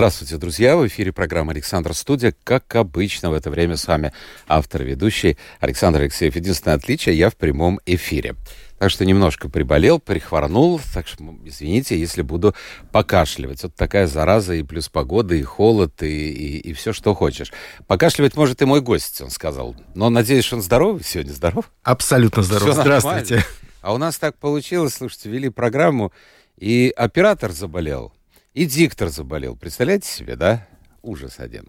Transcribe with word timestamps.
Здравствуйте, 0.00 0.38
друзья! 0.38 0.78
В 0.78 0.86
эфире 0.86 1.12
программа 1.12 1.52
«Александр 1.52 1.92
Студия». 1.92 2.34
Как 2.42 2.74
обычно, 2.74 3.28
в 3.28 3.34
это 3.34 3.50
время 3.50 3.76
с 3.76 3.86
вами 3.86 4.14
автор-ведущий 4.48 5.36
Александр 5.60 6.00
Алексеев. 6.00 6.34
Единственное 6.34 6.78
отличие, 6.78 7.18
я 7.18 7.28
в 7.28 7.36
прямом 7.36 7.80
эфире. 7.84 8.34
Так 8.78 8.88
что 8.90 9.04
немножко 9.04 9.50
приболел, 9.50 9.98
прихворнул. 10.00 10.80
Так 10.94 11.06
что 11.06 11.22
извините, 11.44 12.00
если 12.00 12.22
буду 12.22 12.54
покашливать. 12.92 13.62
Вот 13.62 13.74
такая 13.74 14.06
зараза 14.06 14.54
и 14.54 14.62
плюс 14.62 14.88
погода, 14.88 15.34
и 15.34 15.42
холод, 15.42 16.02
и, 16.02 16.30
и, 16.30 16.58
и 16.60 16.72
все, 16.72 16.94
что 16.94 17.14
хочешь. 17.14 17.52
Покашливать 17.86 18.38
может 18.38 18.62
и 18.62 18.64
мой 18.64 18.80
гость, 18.80 19.20
он 19.20 19.28
сказал. 19.28 19.76
Но 19.94 20.08
надеюсь, 20.08 20.46
что 20.46 20.56
он 20.56 20.62
здоров. 20.62 21.02
Сегодня 21.04 21.32
здоров? 21.32 21.70
Абсолютно 21.82 22.42
здоров. 22.42 22.70
Всё 22.70 22.80
Здравствуйте. 22.80 23.34
нормально. 23.34 23.54
А 23.82 23.92
у 23.92 23.98
нас 23.98 24.16
так 24.16 24.38
получилось, 24.38 24.94
слушайте, 24.94 25.28
вели 25.28 25.50
программу, 25.50 26.10
и 26.56 26.90
оператор 26.96 27.52
заболел, 27.52 28.14
и 28.54 28.64
диктор 28.64 29.08
заболел. 29.08 29.56
Представляете 29.56 30.08
себе, 30.08 30.36
да? 30.36 30.66
Ужас 31.02 31.36
один. 31.38 31.66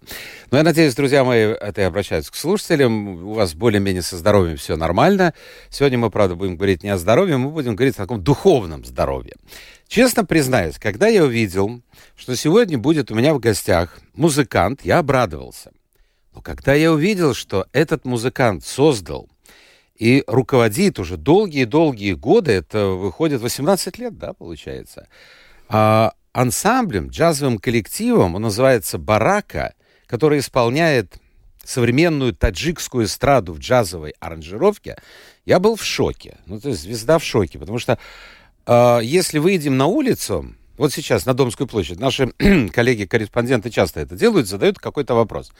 Но 0.49 0.58
я 0.58 0.63
надеюсь, 0.63 0.94
друзья 0.94 1.23
мои, 1.23 1.39
это 1.39 1.81
я 1.81 1.88
обращаюсь 1.88 2.30
к 2.30 2.35
слушателям, 2.35 3.26
у 3.26 3.34
вас 3.34 3.53
более-менее 3.53 4.02
со 4.02 4.17
здоровьем 4.17 4.58
все 4.58 4.75
нормально. 4.75 5.33
Сегодня 5.69 5.97
мы, 5.97 6.09
правда, 6.09 6.36
будем 6.36 6.58
говорить 6.58 6.83
не 6.83 6.89
о 6.89 6.97
здоровье, 6.97 7.38
мы 7.38 7.50
будем 7.50 7.75
говорить 7.75 7.95
о 7.95 8.00
таком 8.00 8.22
духовном 8.22 8.83
здоровье. 8.83 9.36
Честно 9.88 10.25
признаюсь, 10.25 10.78
когда 10.80 11.08
я 11.08 11.23
увидел, 11.23 11.81
что 12.17 12.36
сегодня 12.36 12.78
будет 12.78 13.09
у 13.09 13.16
меня 13.16 13.34
в 13.34 13.39
гостях 13.39 14.00
музыкант, 14.16 14.81
я 14.84 15.00
обрадовался. 15.00 15.72
Но 16.34 16.41
когда 16.41 16.73
я 16.73 16.91
увидел, 16.91 17.34
что 17.34 17.67
этот 17.72 18.03
музыкант 18.03 18.66
создал 18.66 19.30
и 19.95 20.25
руководит 20.28 21.00
уже 21.00 21.16
долгие-долгие 21.16 22.13
годы, 22.13 22.52
это 22.52 22.88
выходит 22.88 23.41
18 23.41 23.97
лет, 23.97 24.17
да, 24.17 24.34
получается, 24.34 25.08
а, 25.69 26.13
ансамблем, 26.34 27.10
джазовым 27.10 27.58
коллективом, 27.58 28.36
он 28.36 28.44
называется 28.44 28.98
«Барака», 28.98 29.74
который 30.08 30.40
исполняет 30.40 31.16
современную 31.64 32.34
таджикскую 32.34 33.06
эстраду 33.06 33.54
в 33.54 33.60
джазовой 33.60 34.16
аранжировке, 34.20 34.98
я 35.46 35.59
был 35.59 35.76
в 35.76 35.84
шоке. 35.84 36.38
Ну, 36.46 36.59
то 36.59 36.70
есть 36.70 36.82
звезда 36.82 37.20
в 37.20 37.24
шоке, 37.24 37.59
потому 37.59 37.80
что 37.80 37.98
э, 38.66 39.00
если 39.04 39.40
выйдем 39.40 39.78
на 39.78 39.86
улицу, 39.86 40.56
вот 40.77 40.94
сейчас 40.94 41.25
на 41.25 41.33
Домскую 41.33 41.67
площадь, 41.67 42.00
наши 42.00 42.27
коллеги-корреспонденты 42.73 43.69
часто 43.69 44.00
это 44.00 44.16
делают, 44.16 44.47
задают 44.47 44.80
какой-то 44.80 45.13
вопрос. 45.16 45.52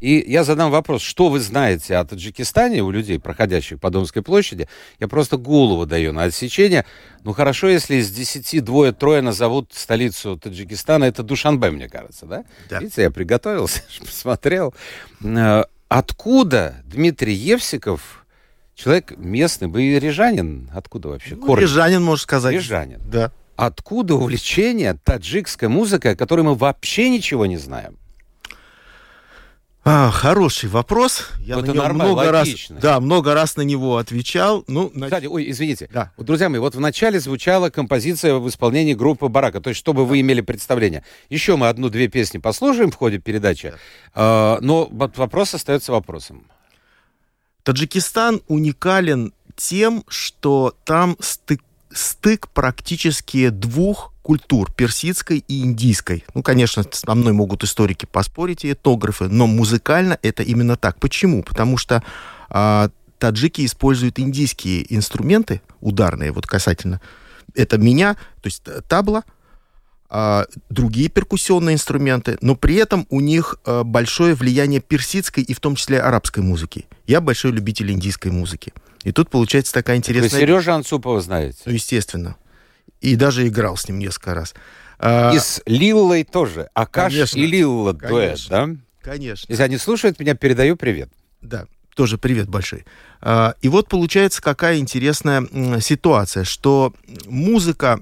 И 0.00 0.24
я 0.26 0.42
задам 0.42 0.72
вопрос, 0.72 1.00
что 1.02 1.28
вы 1.28 1.38
знаете 1.38 1.96
о 1.96 2.04
Таджикистане 2.04 2.82
у 2.82 2.90
людей, 2.90 3.20
проходящих 3.20 3.78
по 3.78 3.88
Домской 3.90 4.22
площади? 4.22 4.68
Я 4.98 5.06
просто 5.06 5.36
голову 5.36 5.86
даю 5.86 6.12
на 6.12 6.24
отсечение. 6.24 6.84
Ну 7.22 7.32
хорошо, 7.32 7.68
если 7.68 7.96
из 7.96 8.10
десяти 8.10 8.58
двое-трое 8.58 9.22
назовут 9.22 9.72
столицу 9.72 10.36
Таджикистана, 10.36 11.04
это 11.04 11.22
Душанбе, 11.22 11.70
мне 11.70 11.88
кажется, 11.88 12.26
да? 12.26 12.44
Да. 12.68 12.80
Видите, 12.80 13.02
я 13.02 13.10
приготовился, 13.12 13.82
посмотрел. 14.00 14.74
Э, 15.22 15.62
Откуда 15.94 16.76
Дмитрий 16.86 17.34
Евсиков, 17.34 18.24
человек 18.74 19.12
местный, 19.18 19.68
вы 19.68 19.98
рижанин? 19.98 20.70
Откуда 20.74 21.08
вообще? 21.10 21.36
Ну. 21.36 21.54
Рижанин, 21.54 22.02
можно 22.02 22.22
сказать. 22.22 22.54
Рижанин. 22.54 22.98
Да. 23.04 23.30
Откуда 23.56 24.14
увлечение 24.14 24.94
таджикской 25.04 25.68
музыкой, 25.68 26.12
о 26.12 26.16
которой 26.16 26.40
мы 26.42 26.54
вообще 26.54 27.08
ничего 27.10 27.46
не 27.46 27.58
знаем? 27.58 27.98
А, 29.84 30.12
хороший 30.12 30.68
вопрос. 30.68 31.28
Я 31.40 31.56
Ну, 31.56 31.62
на 31.62 31.64
это 31.64 31.72
него 31.74 31.82
нормально, 31.82 32.12
много 32.12 32.30
раз, 32.30 32.46
логично. 32.46 32.78
да, 32.80 33.00
много 33.00 33.34
раз 33.34 33.56
на 33.56 33.62
него 33.62 33.96
отвечал. 33.96 34.62
Ну, 34.68 34.92
нач- 34.94 35.06
Кстати, 35.06 35.26
ой, 35.26 35.50
извините. 35.50 35.88
Да. 35.92 36.12
Вот, 36.16 36.24
друзья 36.24 36.48
мои, 36.48 36.60
вот 36.60 36.76
в 36.76 36.80
начале 36.80 37.18
звучала 37.18 37.68
композиция 37.68 38.34
в 38.36 38.48
исполнении 38.48 38.94
группы 38.94 39.26
Барака, 39.26 39.60
то 39.60 39.70
есть 39.70 39.80
чтобы 39.80 40.06
вы 40.06 40.20
имели 40.20 40.40
представление. 40.40 41.02
Еще 41.30 41.56
мы 41.56 41.68
одну-две 41.68 42.06
песни 42.06 42.38
послушаем 42.38 42.92
в 42.92 42.94
ходе 42.96 43.18
передачи, 43.18 43.74
А, 44.14 44.58
но 44.60 44.86
вот 44.88 45.18
вопрос 45.18 45.52
остается 45.54 45.90
вопросом. 45.90 46.46
Таджикистан 47.64 48.40
уникален 48.46 49.32
тем, 49.56 50.04
что 50.06 50.76
там 50.84 51.16
стык, 51.18 51.60
стык 51.94 52.48
практически 52.48 53.48
двух 53.48 54.12
культур, 54.22 54.70
персидской 54.72 55.44
и 55.46 55.62
индийской. 55.62 56.24
Ну, 56.34 56.42
конечно, 56.42 56.84
со 56.90 57.14
мной 57.14 57.32
могут 57.32 57.64
историки 57.64 58.06
поспорить 58.06 58.64
и 58.64 58.72
этнографы, 58.72 59.28
но 59.28 59.46
музыкально 59.46 60.18
это 60.22 60.42
именно 60.42 60.76
так. 60.76 60.98
Почему? 61.00 61.42
Потому 61.42 61.76
что 61.76 62.02
а, 62.48 62.90
таджики 63.18 63.64
используют 63.64 64.18
индийские 64.18 64.92
инструменты 64.94 65.60
ударные, 65.80 66.32
вот 66.32 66.46
касательно. 66.46 67.00
Это 67.54 67.78
меня, 67.78 68.14
то 68.14 68.46
есть 68.46 68.62
э, 68.66 68.80
табла, 68.88 69.24
а, 70.08 70.46
другие 70.70 71.08
перкуссионные 71.08 71.74
инструменты, 71.74 72.38
но 72.40 72.54
при 72.54 72.76
этом 72.76 73.06
у 73.10 73.20
них 73.20 73.56
э, 73.64 73.82
большое 73.82 74.34
влияние 74.34 74.80
персидской 74.80 75.42
и 75.42 75.54
в 75.54 75.60
том 75.60 75.74
числе 75.74 76.00
арабской 76.00 76.40
музыки. 76.40 76.86
Я 77.06 77.20
большой 77.20 77.52
любитель 77.52 77.90
индийской 77.90 78.30
музыки. 78.30 78.72
И 79.02 79.12
тут 79.12 79.30
получается 79.30 79.72
такая 79.72 79.96
Вы 79.96 79.98
интересная... 79.98 80.40
Сережа 80.40 80.74
Анцупова 80.74 81.20
знаете? 81.20 81.58
Ну, 81.64 81.72
естественно. 81.72 82.36
И 83.00 83.16
даже 83.16 83.46
играл 83.46 83.76
с 83.76 83.88
ним 83.88 83.98
несколько 83.98 84.34
раз. 84.34 84.54
А, 84.98 85.32
И 85.34 85.38
с 85.38 85.60
Лиллой 85.66 86.24
тоже. 86.24 86.68
Акаш 86.74 87.12
Конечно. 87.12 87.38
и 87.38 87.46
Лилла 87.46 87.92
дуэт, 87.92 88.38
да? 88.48 88.68
Конечно. 89.00 89.50
Если 89.50 89.62
они 89.62 89.76
слушают 89.78 90.20
меня, 90.20 90.34
передаю 90.34 90.76
привет. 90.76 91.10
Да, 91.40 91.66
тоже 91.96 92.18
привет 92.18 92.48
большой. 92.48 92.86
А, 93.20 93.56
И 93.60 93.68
вот 93.68 93.88
получается 93.88 94.40
какая 94.40 94.78
интересная 94.78 95.80
ситуация, 95.80 96.44
что 96.44 96.94
музыка, 97.26 98.00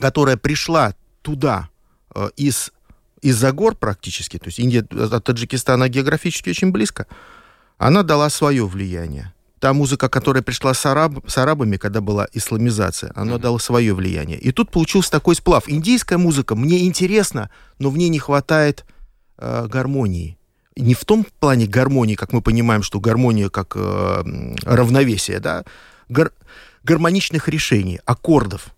которая 0.00 0.36
пришла 0.36 0.94
туда 1.22 1.68
э, 2.14 2.30
из 2.36 2.72
из-за 3.20 3.50
гор 3.52 3.74
практически, 3.74 4.38
то 4.38 4.46
есть 4.46 4.60
Индия 4.60 4.80
от 4.80 5.24
Таджикистана 5.24 5.88
географически 5.88 6.50
очень 6.50 6.70
близко, 6.70 7.06
она 7.76 8.04
дала 8.04 8.30
свое 8.30 8.64
влияние. 8.66 9.32
Та 9.60 9.72
музыка, 9.72 10.08
которая 10.08 10.42
пришла 10.42 10.72
с, 10.72 10.86
араб- 10.86 11.28
с 11.28 11.36
арабами, 11.38 11.76
когда 11.76 12.00
была 12.00 12.28
исламизация, 12.32 13.12
она 13.16 13.38
дала 13.38 13.58
свое 13.58 13.92
влияние. 13.92 14.38
И 14.38 14.52
тут 14.52 14.70
получился 14.70 15.10
такой 15.10 15.34
сплав. 15.34 15.68
Индийская 15.68 16.16
музыка 16.16 16.54
мне 16.54 16.86
интересна, 16.86 17.50
но 17.78 17.90
в 17.90 17.96
ней 17.98 18.08
не 18.08 18.20
хватает 18.20 18.84
э, 19.38 19.66
гармонии. 19.66 20.38
Не 20.76 20.94
в 20.94 21.04
том 21.04 21.26
плане 21.40 21.66
гармонии, 21.66 22.14
как 22.14 22.32
мы 22.32 22.40
понимаем, 22.40 22.84
что 22.84 23.00
гармония 23.00 23.48
как 23.48 23.72
э, 23.74 24.22
равновесие, 24.62 25.40
да, 25.40 25.64
гар- 26.08 26.32
гармоничных 26.84 27.48
решений, 27.48 28.00
аккордов. 28.04 28.68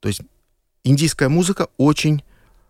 То 0.00 0.08
есть 0.08 0.20
индийская 0.84 1.30
музыка 1.30 1.68
очень 1.78 2.22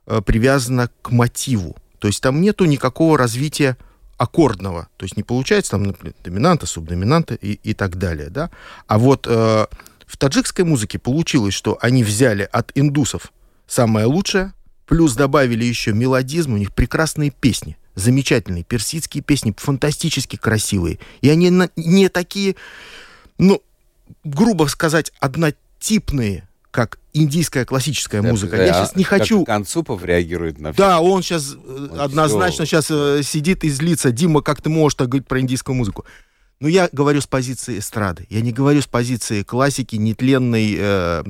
э, 0.06 0.20
привязана 0.20 0.88
к 1.02 1.10
мотиву. 1.10 1.76
То 1.98 2.06
есть 2.06 2.22
там 2.22 2.40
нету 2.40 2.64
никакого 2.64 3.18
развития 3.18 3.76
аккордного. 4.20 4.88
То 4.98 5.04
есть 5.04 5.16
не 5.16 5.22
получается 5.22 5.70
там, 5.72 5.84
например, 5.84 6.14
доминанта, 6.22 6.66
субдоминанта 6.66 7.34
и, 7.34 7.54
и 7.54 7.72
так 7.72 7.96
далее, 7.96 8.28
да. 8.28 8.50
А 8.86 8.98
вот 8.98 9.26
э, 9.26 9.66
в 10.06 10.16
таджикской 10.18 10.66
музыке 10.66 10.98
получилось, 10.98 11.54
что 11.54 11.78
они 11.80 12.04
взяли 12.04 12.46
от 12.52 12.70
индусов 12.74 13.32
самое 13.66 14.04
лучшее, 14.04 14.52
плюс 14.84 15.14
добавили 15.14 15.64
еще 15.64 15.94
мелодизм, 15.94 16.52
у 16.52 16.58
них 16.58 16.74
прекрасные 16.74 17.30
песни, 17.30 17.78
замечательные 17.94 18.62
персидские 18.62 19.22
песни, 19.22 19.54
фантастически 19.56 20.36
красивые. 20.36 20.98
И 21.22 21.30
они 21.30 21.48
на- 21.48 21.70
не 21.76 22.10
такие, 22.10 22.56
ну, 23.38 23.62
грубо 24.22 24.66
сказать, 24.66 25.12
однотипные, 25.18 26.46
как 26.70 26.98
индийская 27.12 27.64
классическая 27.64 28.22
музыка. 28.22 28.56
Я 28.56 28.70
А 28.70 28.74
сейчас 28.74 28.96
не 28.96 29.04
как 29.04 29.20
хочу... 29.20 29.44
Анцупов 29.48 30.04
реагирует 30.04 30.60
на 30.60 30.72
Да, 30.72 31.00
он 31.00 31.22
сейчас 31.22 31.56
однозначно 31.98 32.66
сейчас 32.66 32.86
сидит 32.86 33.64
и 33.64 33.70
злится. 33.70 34.12
Дима, 34.12 34.42
как 34.42 34.62
ты 34.62 34.70
можешь 34.70 34.96
так 34.96 35.08
говорить 35.08 35.26
про 35.26 35.40
индийскую 35.40 35.74
музыку? 35.74 36.04
Но 36.60 36.68
я 36.68 36.88
говорю 36.92 37.20
с 37.20 37.26
позиции 37.26 37.78
эстрады. 37.78 38.26
Я 38.28 38.42
не 38.42 38.52
говорю 38.52 38.82
с 38.82 38.86
позиции 38.86 39.42
классики, 39.42 39.96
нетленной, 39.96 40.76
э, 40.78 41.24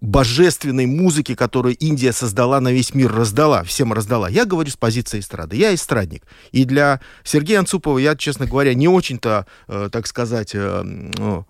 божественной 0.00 0.86
музыки, 0.86 1.34
которую 1.34 1.76
Индия 1.76 2.12
создала 2.12 2.60
на 2.60 2.72
весь 2.72 2.94
мир, 2.94 3.12
раздала, 3.12 3.64
всем 3.64 3.92
раздала. 3.92 4.28
Я 4.28 4.46
говорю 4.46 4.70
с 4.70 4.76
позиции 4.76 5.20
эстрады. 5.20 5.56
Я 5.56 5.74
эстрадник. 5.74 6.22
И 6.52 6.64
для 6.64 7.00
Сергея 7.22 7.58
Анцупова 7.58 7.98
я, 7.98 8.16
честно 8.16 8.46
говоря, 8.46 8.74
не 8.74 8.88
очень-то, 8.88 9.46
э, 9.66 9.90
так 9.92 10.06
сказать, 10.06 10.52
э, 10.54 10.82
ну, 10.84 11.46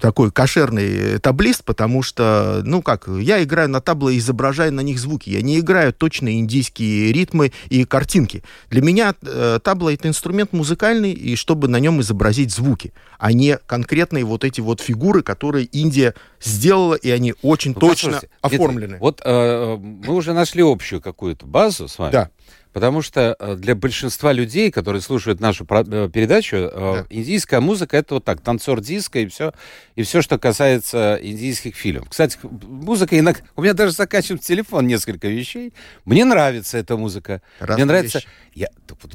такой 0.00 0.30
кошерный 0.30 1.18
таблист, 1.18 1.64
потому 1.64 2.02
что, 2.02 2.62
ну 2.64 2.82
как, 2.82 3.08
я 3.08 3.42
играю 3.42 3.68
на 3.68 3.80
табло 3.80 4.10
и 4.10 4.18
изображаю 4.18 4.72
на 4.72 4.80
них 4.80 4.98
звуки. 4.98 5.30
Я 5.30 5.42
не 5.42 5.58
играю 5.58 5.92
точные 5.92 6.38
индийские 6.40 7.12
ритмы 7.12 7.52
и 7.68 7.84
картинки. 7.84 8.42
Для 8.70 8.82
меня 8.82 9.14
э, 9.22 9.58
табло 9.62 9.90
это 9.90 10.08
инструмент 10.08 10.52
музыкальный, 10.52 11.12
и 11.12 11.36
чтобы 11.36 11.68
на 11.68 11.78
нем 11.80 12.00
изобразить 12.00 12.52
звуки, 12.52 12.92
а 13.18 13.32
не 13.32 13.58
конкретные 13.66 14.24
вот 14.24 14.44
эти 14.44 14.60
вот 14.60 14.80
фигуры, 14.80 15.22
которые 15.22 15.66
Индия 15.66 16.14
сделала, 16.40 16.94
и 16.94 17.10
они 17.10 17.34
очень 17.42 17.72
ну, 17.74 17.80
точно 17.80 18.20
оформлены. 18.40 18.98
вот 18.98 19.20
э, 19.24 19.76
мы 19.76 20.14
уже 20.14 20.32
нашли 20.32 20.62
общую 20.62 21.00
какую-то 21.00 21.46
базу 21.46 21.88
с 21.88 21.98
вами. 21.98 22.12
Да. 22.12 22.30
Потому 22.72 23.02
что 23.02 23.36
э, 23.38 23.56
для 23.56 23.74
большинства 23.74 24.32
людей, 24.32 24.70
которые 24.70 25.02
слушают 25.02 25.40
нашу 25.40 25.66
э, 25.68 26.08
передачу, 26.12 26.56
э, 26.56 26.70
да. 26.72 27.06
индийская 27.10 27.60
музыка 27.60 27.96
это 27.96 28.14
вот 28.14 28.24
так, 28.24 28.40
танцор 28.40 28.80
диска 28.80 29.18
и 29.18 29.26
все, 29.26 29.52
и 29.96 30.02
все, 30.02 30.22
что 30.22 30.38
касается 30.38 31.18
индийских 31.20 31.74
фильмов. 31.74 32.08
Кстати, 32.10 32.38
музыка 32.42 33.18
иногда... 33.18 33.40
У 33.56 33.62
меня 33.62 33.74
даже 33.74 33.92
закачан 33.92 34.38
в 34.38 34.42
телефон 34.42 34.86
несколько 34.86 35.28
вещей. 35.28 35.72
Мне 36.04 36.24
нравится 36.24 36.78
эта 36.78 36.96
музыка. 36.96 37.42
Раз 37.58 37.76
Мне 37.76 37.84
нравится... 37.84 38.18
Вещь. 38.18 38.28
Я, 38.54 38.68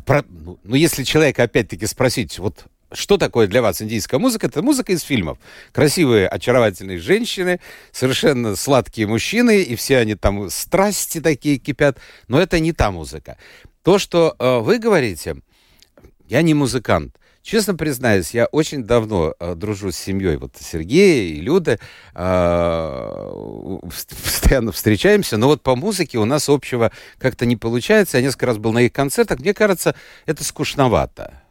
про, 0.05 0.23
ну, 0.27 0.59
ну, 0.63 0.75
если 0.75 1.03
человека 1.03 1.43
опять-таки 1.43 1.85
спросить, 1.85 2.39
вот 2.39 2.65
что 2.95 3.17
такое 3.17 3.47
для 3.47 3.61
вас 3.61 3.81
индийская 3.81 4.17
музыка? 4.17 4.47
Это 4.47 4.61
музыка 4.61 4.91
из 4.93 5.01
фильмов. 5.01 5.37
Красивые, 5.71 6.27
очаровательные 6.27 6.97
женщины, 6.97 7.59
совершенно 7.91 8.55
сладкие 8.55 9.07
мужчины, 9.07 9.61
и 9.61 9.75
все 9.75 9.97
они 9.97 10.15
там 10.15 10.49
страсти 10.49 11.21
такие 11.21 11.57
кипят. 11.57 11.97
Но 12.27 12.39
это 12.39 12.59
не 12.59 12.73
та 12.73 12.91
музыка. 12.91 13.37
То, 13.83 13.99
что 13.99 14.35
э, 14.39 14.59
вы 14.59 14.79
говорите, 14.79 15.37
я 16.27 16.41
не 16.41 16.53
музыкант. 16.53 17.15
Честно 17.45 17.75
признаюсь, 17.75 18.31
я 18.31 18.47
очень 18.47 18.83
давно 18.83 19.35
э, 19.39 19.53
дружу 19.53 19.91
с 19.91 19.97
семьей 19.97 20.37
вот 20.37 20.55
Сергея 20.59 21.31
и 21.31 21.39
Люда, 21.39 21.77
э, 22.15 23.79
постоянно 24.23 24.71
встречаемся, 24.71 25.37
но 25.37 25.45
вот 25.45 25.61
по 25.61 25.75
музыке 25.75 26.17
у 26.17 26.25
нас 26.25 26.49
общего 26.49 26.91
как-то 27.19 27.45
не 27.45 27.55
получается. 27.55 28.17
Я 28.17 28.23
несколько 28.23 28.47
раз 28.47 28.57
был 28.57 28.73
на 28.73 28.79
их 28.79 28.93
концертах, 28.93 29.39
мне 29.41 29.53
кажется, 29.53 29.93
это 30.25 30.43
скучновато. 30.43 31.44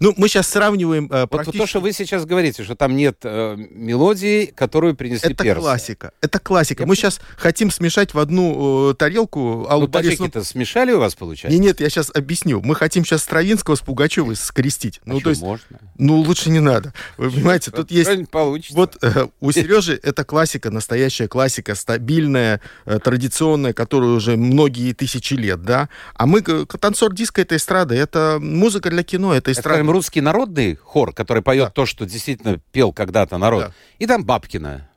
Ну, 0.00 0.14
мы 0.16 0.28
сейчас 0.28 0.48
сравниваем 0.48 1.06
э, 1.10 1.26
практически... 1.26 1.56
Вот 1.56 1.64
то, 1.64 1.68
что 1.68 1.80
вы 1.80 1.92
сейчас 1.92 2.24
говорите, 2.24 2.62
что 2.64 2.74
там 2.74 2.96
нет 2.96 3.18
э, 3.22 3.56
мелодии, 3.56 4.46
которую 4.46 4.94
принесли 4.94 5.32
Это 5.32 5.44
персы. 5.44 5.60
классика. 5.60 6.12
Это 6.20 6.38
классика. 6.38 6.82
Я 6.82 6.86
мы 6.86 6.96
сейчас 6.96 7.20
хотим 7.36 7.70
смешать 7.70 8.14
в 8.14 8.18
одну 8.18 8.90
э, 8.90 8.94
тарелку 8.94 9.66
Аллу 9.68 9.82
ну, 9.82 9.88
Борисовну... 9.88 10.44
смешали 10.44 10.92
у 10.92 10.98
вас, 10.98 11.14
получается? 11.14 11.56
Нет, 11.56 11.68
нет, 11.68 11.80
я 11.80 11.90
сейчас 11.90 12.10
объясню. 12.14 12.60
Мы 12.62 12.74
хотим 12.74 13.04
сейчас 13.04 13.22
Стравинского 13.22 13.74
с 13.74 13.80
Пугачевой 13.80 14.36
скрестить. 14.36 15.00
А 15.04 15.10
ну, 15.10 15.20
то 15.20 15.30
есть... 15.30 15.42
можно? 15.42 15.78
Ну, 15.96 16.18
лучше 16.20 16.50
не 16.50 16.60
надо. 16.60 16.92
Вы 17.16 17.30
понимаете, 17.30 17.70
тут 17.70 17.90
есть... 17.90 18.30
получится. 18.30 18.76
Вот 18.76 18.98
э, 19.02 19.28
у 19.40 19.52
Сережи 19.52 19.98
это 20.02 20.24
классика, 20.24 20.70
настоящая 20.70 21.28
классика, 21.28 21.74
стабильная, 21.74 22.60
э, 22.84 22.98
традиционная, 22.98 23.72
которую 23.72 24.16
уже 24.16 24.36
многие 24.36 24.92
тысячи 24.92 25.34
лет, 25.34 25.62
да? 25.62 25.88
А 26.14 26.26
мы, 26.26 26.42
танцор 26.42 27.14
диска, 27.14 27.42
это 27.42 27.56
эстрада, 27.56 27.94
это 27.94 28.38
музыка 28.40 28.90
для 28.90 29.02
кино, 29.02 29.34
это 29.34 29.52
эстрада 29.52 29.67
скажем, 29.68 29.90
русский 29.90 30.20
народный 30.20 30.76
хор, 30.76 31.12
который 31.12 31.42
поет 31.42 31.66
да. 31.66 31.70
то, 31.70 31.86
что 31.86 32.06
действительно 32.06 32.60
пел 32.72 32.92
когда-то 32.92 33.38
народ, 33.38 33.66
да. 33.66 33.72
и 33.98 34.06
там 34.06 34.24
Бабкина. 34.24 34.88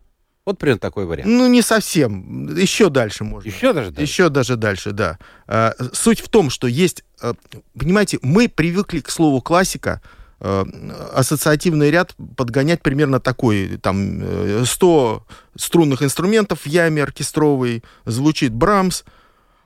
Вот 0.44 0.57
примерно 0.57 0.79
такой 0.79 1.06
вариант. 1.06 1.29
Ну, 1.29 1.47
не 1.47 1.62
совсем. 1.62 2.56
Еще 2.56 2.89
дальше 2.89 3.23
можно. 3.23 3.47
Еще 3.47 3.73
даже 3.73 3.91
дальше? 3.91 4.12
Еще 4.12 4.29
даже 4.29 4.56
дальше, 4.56 4.91
да. 4.91 5.19
А, 5.47 5.73
суть 5.94 6.19
в 6.19 6.29
том, 6.29 6.50
что 6.50 6.68
есть... 6.68 7.03
А, 7.21 7.35
понимаете, 7.77 8.18
мы 8.23 8.50
привыкли 8.50 9.01
к 9.01 9.12
слову 9.12 9.39
классика, 9.41 10.01
а, 10.39 10.65
ассоциативный 11.13 11.91
ряд 11.91 12.15
подгонять 12.35 12.81
примерно 12.81 13.19
такой, 13.19 13.77
там, 13.77 14.65
100 14.65 15.25
э, 15.27 15.59
струнных 15.59 16.01
инструментов 16.01 16.62
в 16.62 16.67
яме 16.67 17.03
оркестровой, 17.03 17.83
звучит 18.06 18.51
Брамс, 18.51 19.03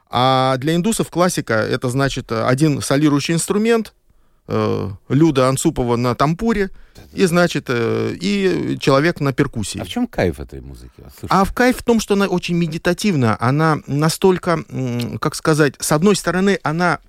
а 0.09 0.57
для 0.57 0.75
индусов 0.75 1.09
классика 1.09 1.53
это 1.53 1.89
значит 1.89 2.33
один 2.33 2.81
солирующий 2.81 3.33
инструмент, 3.33 3.93
э, 4.47 4.89
Люда 5.09 5.49
Анцупова 5.49 5.95
на 5.95 6.15
тампуре, 6.15 6.69
и, 7.13 7.25
значит, 7.25 7.65
э, 7.69 8.15
и 8.19 8.77
человек 8.79 9.19
на 9.19 9.33
перкуссии. 9.33 9.79
А 9.79 9.85
в 9.85 9.87
чем 9.87 10.07
кайф 10.07 10.39
этой 10.39 10.61
музыки? 10.61 10.93
Слушайте. 10.97 11.27
А 11.29 11.43
в 11.43 11.53
кайф 11.53 11.77
в 11.77 11.83
том, 11.83 11.99
что 11.99 12.13
она 12.13 12.27
очень 12.27 12.55
медитативна, 12.55 13.37
она 13.39 13.77
настолько, 13.87 14.63
как 15.19 15.35
сказать, 15.35 15.75
с 15.79 15.91
одной 15.91 16.15
стороны, 16.15 16.59
она 16.63 16.99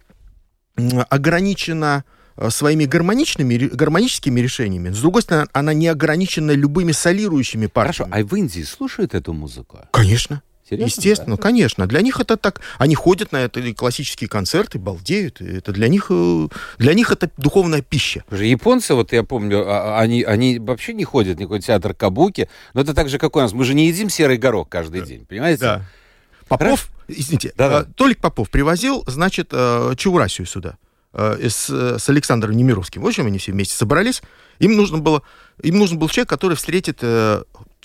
ограничена 1.09 2.05
э, 2.37 2.51
своими 2.51 2.85
гармоничными, 2.85 3.57
гармоническими 3.57 4.41
решениями. 4.41 4.91
С 4.91 5.01
другой 5.01 5.23
стороны, 5.23 5.49
она 5.53 5.73
не 5.73 5.89
ограничена 5.89 6.53
любыми 6.53 6.93
солирующими 6.93 7.67
партиями. 7.67 8.11
Хорошо, 8.11 8.31
а 8.31 8.35
в 8.35 8.37
Индии 8.37 8.63
слушают 8.63 9.15
эту 9.15 9.33
музыку? 9.33 9.81
Конечно. 9.91 10.43
Серьезно? 10.69 10.87
Естественно, 10.87 11.37
да? 11.37 11.43
конечно. 11.43 11.87
Для 11.87 12.01
них 12.01 12.19
это 12.19 12.37
так. 12.37 12.61
Они 12.79 12.97
ходят 12.97 13.31
на 13.31 13.37
это 13.37 13.63
классические 13.73 14.29
концерты, 14.29 14.79
балдеют. 14.81 15.41
Это 15.41 15.71
для 15.71 15.87
них, 15.87 16.07
э, 16.11 16.49
для 16.79 16.95
них 16.95 17.13
это 17.13 17.31
духовная 17.37 17.83
пища. 17.83 18.25
Японцы, 18.31 18.95
вот 18.95 19.13
я 19.13 19.23
помню, 19.23 19.65
а, 19.65 19.99
а, 19.99 20.01
они, 20.01 20.25
они 20.25 20.59
вообще 20.59 20.93
не 20.93 21.05
ходят 21.05 21.37
в 21.37 21.41
никакой 21.41 21.61
театр 21.61 21.95
кабуки. 21.95 22.49
Но 22.75 22.81
это 22.81 22.95
так 22.95 23.09
же, 23.09 23.19
как 23.19 23.37
у 23.37 23.41
нас. 23.41 23.53
Мы 23.53 23.65
же 23.65 23.75
не 23.75 23.87
едим 23.87 24.11
серый 24.11 24.39
горох 24.39 24.69
каждый 24.69 25.03
да. 25.03 25.07
день, 25.07 25.25
понимаете? 25.25 25.61
Да. 25.61 25.85
Попов, 26.49 26.91
Хорошо? 26.91 27.21
извините, 27.21 27.53
да, 27.57 27.69
да. 27.69 27.85
Толик 27.85 28.19
Попов 28.19 28.51
привозил, 28.51 29.05
значит, 29.07 29.49
э, 29.53 29.95
Чаурасию 29.97 30.47
сюда 30.47 30.79
с, 31.17 31.71
с 31.99 32.09
Александром 32.09 32.57
Немировским. 32.57 33.03
В 33.03 33.07
общем, 33.07 33.27
они 33.27 33.39
все 33.39 33.53
вместе 33.53 33.75
собрались. 33.75 34.23
Им 34.59 34.77
нужно 34.77 34.99
было, 34.99 35.23
им 35.63 35.79
нужен 35.79 35.99
был 35.99 36.09
человек, 36.09 36.29
который 36.29 36.57
встретит 36.57 37.03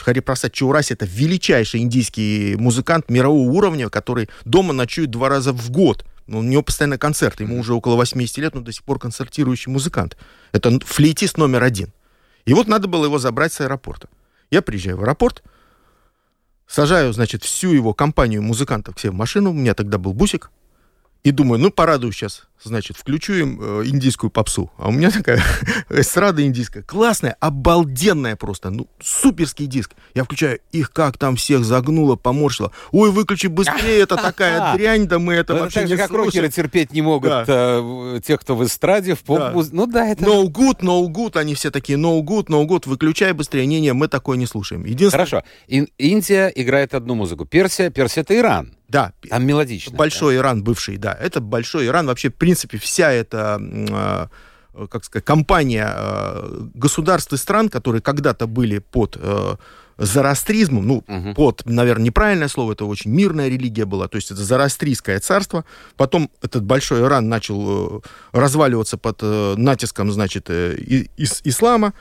Харипрасад 0.01 0.51
Чаураси 0.51 0.93
это 0.93 1.05
величайший 1.05 1.81
индийский 1.81 2.55
музыкант 2.57 3.09
мирового 3.09 3.49
уровня, 3.49 3.89
который 3.89 4.29
дома 4.45 4.73
ночует 4.73 5.11
два 5.11 5.29
раза 5.29 5.53
в 5.53 5.69
год. 5.69 6.05
Ну, 6.27 6.39
у 6.39 6.43
него 6.43 6.61
постоянно 6.61 6.97
концерт, 6.97 7.39
ему 7.41 7.59
уже 7.59 7.73
около 7.73 7.95
80 7.95 8.37
лет, 8.37 8.55
но 8.55 8.61
до 8.61 8.71
сих 8.71 8.83
пор 8.83 8.99
концертирующий 8.99 9.71
музыкант. 9.71 10.17
Это 10.51 10.79
флейтист 10.85 11.37
номер 11.37 11.63
один. 11.63 11.93
И 12.45 12.53
вот 12.53 12.67
надо 12.67 12.87
было 12.87 13.05
его 13.05 13.19
забрать 13.19 13.53
с 13.53 13.61
аэропорта. 13.61 14.07
Я 14.49 14.61
приезжаю 14.61 14.97
в 14.97 15.01
аэропорт, 15.01 15.43
сажаю, 16.67 17.13
значит, 17.13 17.43
всю 17.43 17.73
его 17.73 17.93
компанию 17.93 18.41
музыкантов 18.41 18.95
к 18.95 18.99
себе 18.99 19.11
в 19.11 19.15
машину, 19.15 19.51
у 19.51 19.53
меня 19.53 19.73
тогда 19.73 19.97
был 19.97 20.13
бусик, 20.13 20.51
и 21.23 21.31
думаю, 21.31 21.59
ну, 21.59 21.71
порадую 21.71 22.11
сейчас 22.11 22.47
значит, 22.63 22.97
включу 22.97 23.33
им 23.33 23.59
э, 23.61 23.83
индийскую 23.85 24.29
попсу. 24.29 24.71
А 24.77 24.89
у 24.89 24.91
меня 24.91 25.11
такая 25.11 25.41
эстрада 25.89 26.43
индийская. 26.43 26.83
Классная, 26.83 27.35
обалденная 27.39 28.35
просто. 28.35 28.69
Ну, 28.69 28.87
суперский 28.99 29.65
диск. 29.65 29.91
Я 30.13 30.23
включаю, 30.23 30.59
их 30.71 30.91
как 30.91 31.17
там 31.17 31.35
всех 31.35 31.63
загнуло, 31.63 32.15
поморщило. 32.15 32.71
Ой, 32.91 33.11
выключи 33.11 33.47
быстрее, 33.47 34.01
это 34.01 34.15
такая 34.15 34.73
дрянь, 34.77 35.07
да 35.07 35.19
мы 35.19 35.33
это 35.33 35.55
вообще 35.55 35.81
так 35.81 35.89
же, 35.89 35.97
как 35.97 36.11
рокеры 36.11 36.49
терпеть 36.49 36.93
не 36.93 37.01
могут 37.01 37.31
э, 37.47 38.19
тех, 38.25 38.39
кто 38.41 38.55
в 38.55 38.63
эстраде, 38.63 39.15
в 39.15 39.21
поп 39.21 39.39
Ну 39.71 39.87
да, 39.87 40.07
это... 40.07 40.23
No 40.23 40.45
good, 40.45 40.79
no 40.81 41.05
good, 41.07 41.37
они 41.37 41.55
все 41.55 41.71
такие, 41.71 41.97
no 41.97 42.19
good, 42.21 42.47
no 42.47 42.65
good, 42.65 42.87
выключай 42.87 43.33
быстрее. 43.33 43.65
Не-не, 43.65 43.93
мы 43.93 44.07
такое 44.07 44.37
не 44.37 44.45
слушаем. 44.45 44.85
Хорошо. 45.11 45.43
Индия 45.67 46.51
играет 46.53 46.93
одну 46.93 47.15
музыку. 47.15 47.45
Персия, 47.45 47.89
Персия 47.89 48.23
это 48.23 48.37
Иран. 48.37 48.75
Да. 48.91 49.13
Там 49.29 49.45
мелодично. 49.45 49.95
Большой 49.95 50.35
да? 50.35 50.41
Иран 50.41 50.63
бывший, 50.63 50.97
да. 50.97 51.13
Это 51.13 51.39
большой 51.39 51.87
Иран. 51.87 52.07
Вообще, 52.07 52.29
в 52.29 52.35
принципе, 52.35 52.77
вся 52.77 53.09
эта 53.09 53.57
э, 54.73 54.87
как 54.89 55.05
сказать, 55.05 55.23
компания 55.23 55.93
э, 55.95 56.67
государств 56.73 57.31
и 57.31 57.37
стран, 57.37 57.69
которые 57.69 58.01
когда-то 58.01 58.47
были 58.47 58.79
под 58.79 59.17
э, 59.17 59.55
зороастризмом, 59.97 60.87
ну, 60.87 61.03
угу. 61.07 61.33
под, 61.35 61.61
наверное, 61.65 62.07
неправильное 62.07 62.49
слово, 62.49 62.73
это 62.73 62.83
очень 62.83 63.11
мирная 63.11 63.47
религия 63.47 63.85
была, 63.85 64.09
то 64.09 64.17
есть 64.17 64.31
это 64.31 64.43
зороастрийское 64.43 65.19
царство. 65.21 65.63
Потом 65.95 66.29
этот 66.41 66.63
большой 66.65 67.01
Иран 67.01 67.29
начал 67.29 68.03
разваливаться 68.33 68.97
под 68.97 69.21
натиском, 69.57 70.11
значит, 70.11 70.49
из 70.49 71.41
ислама 71.45 71.93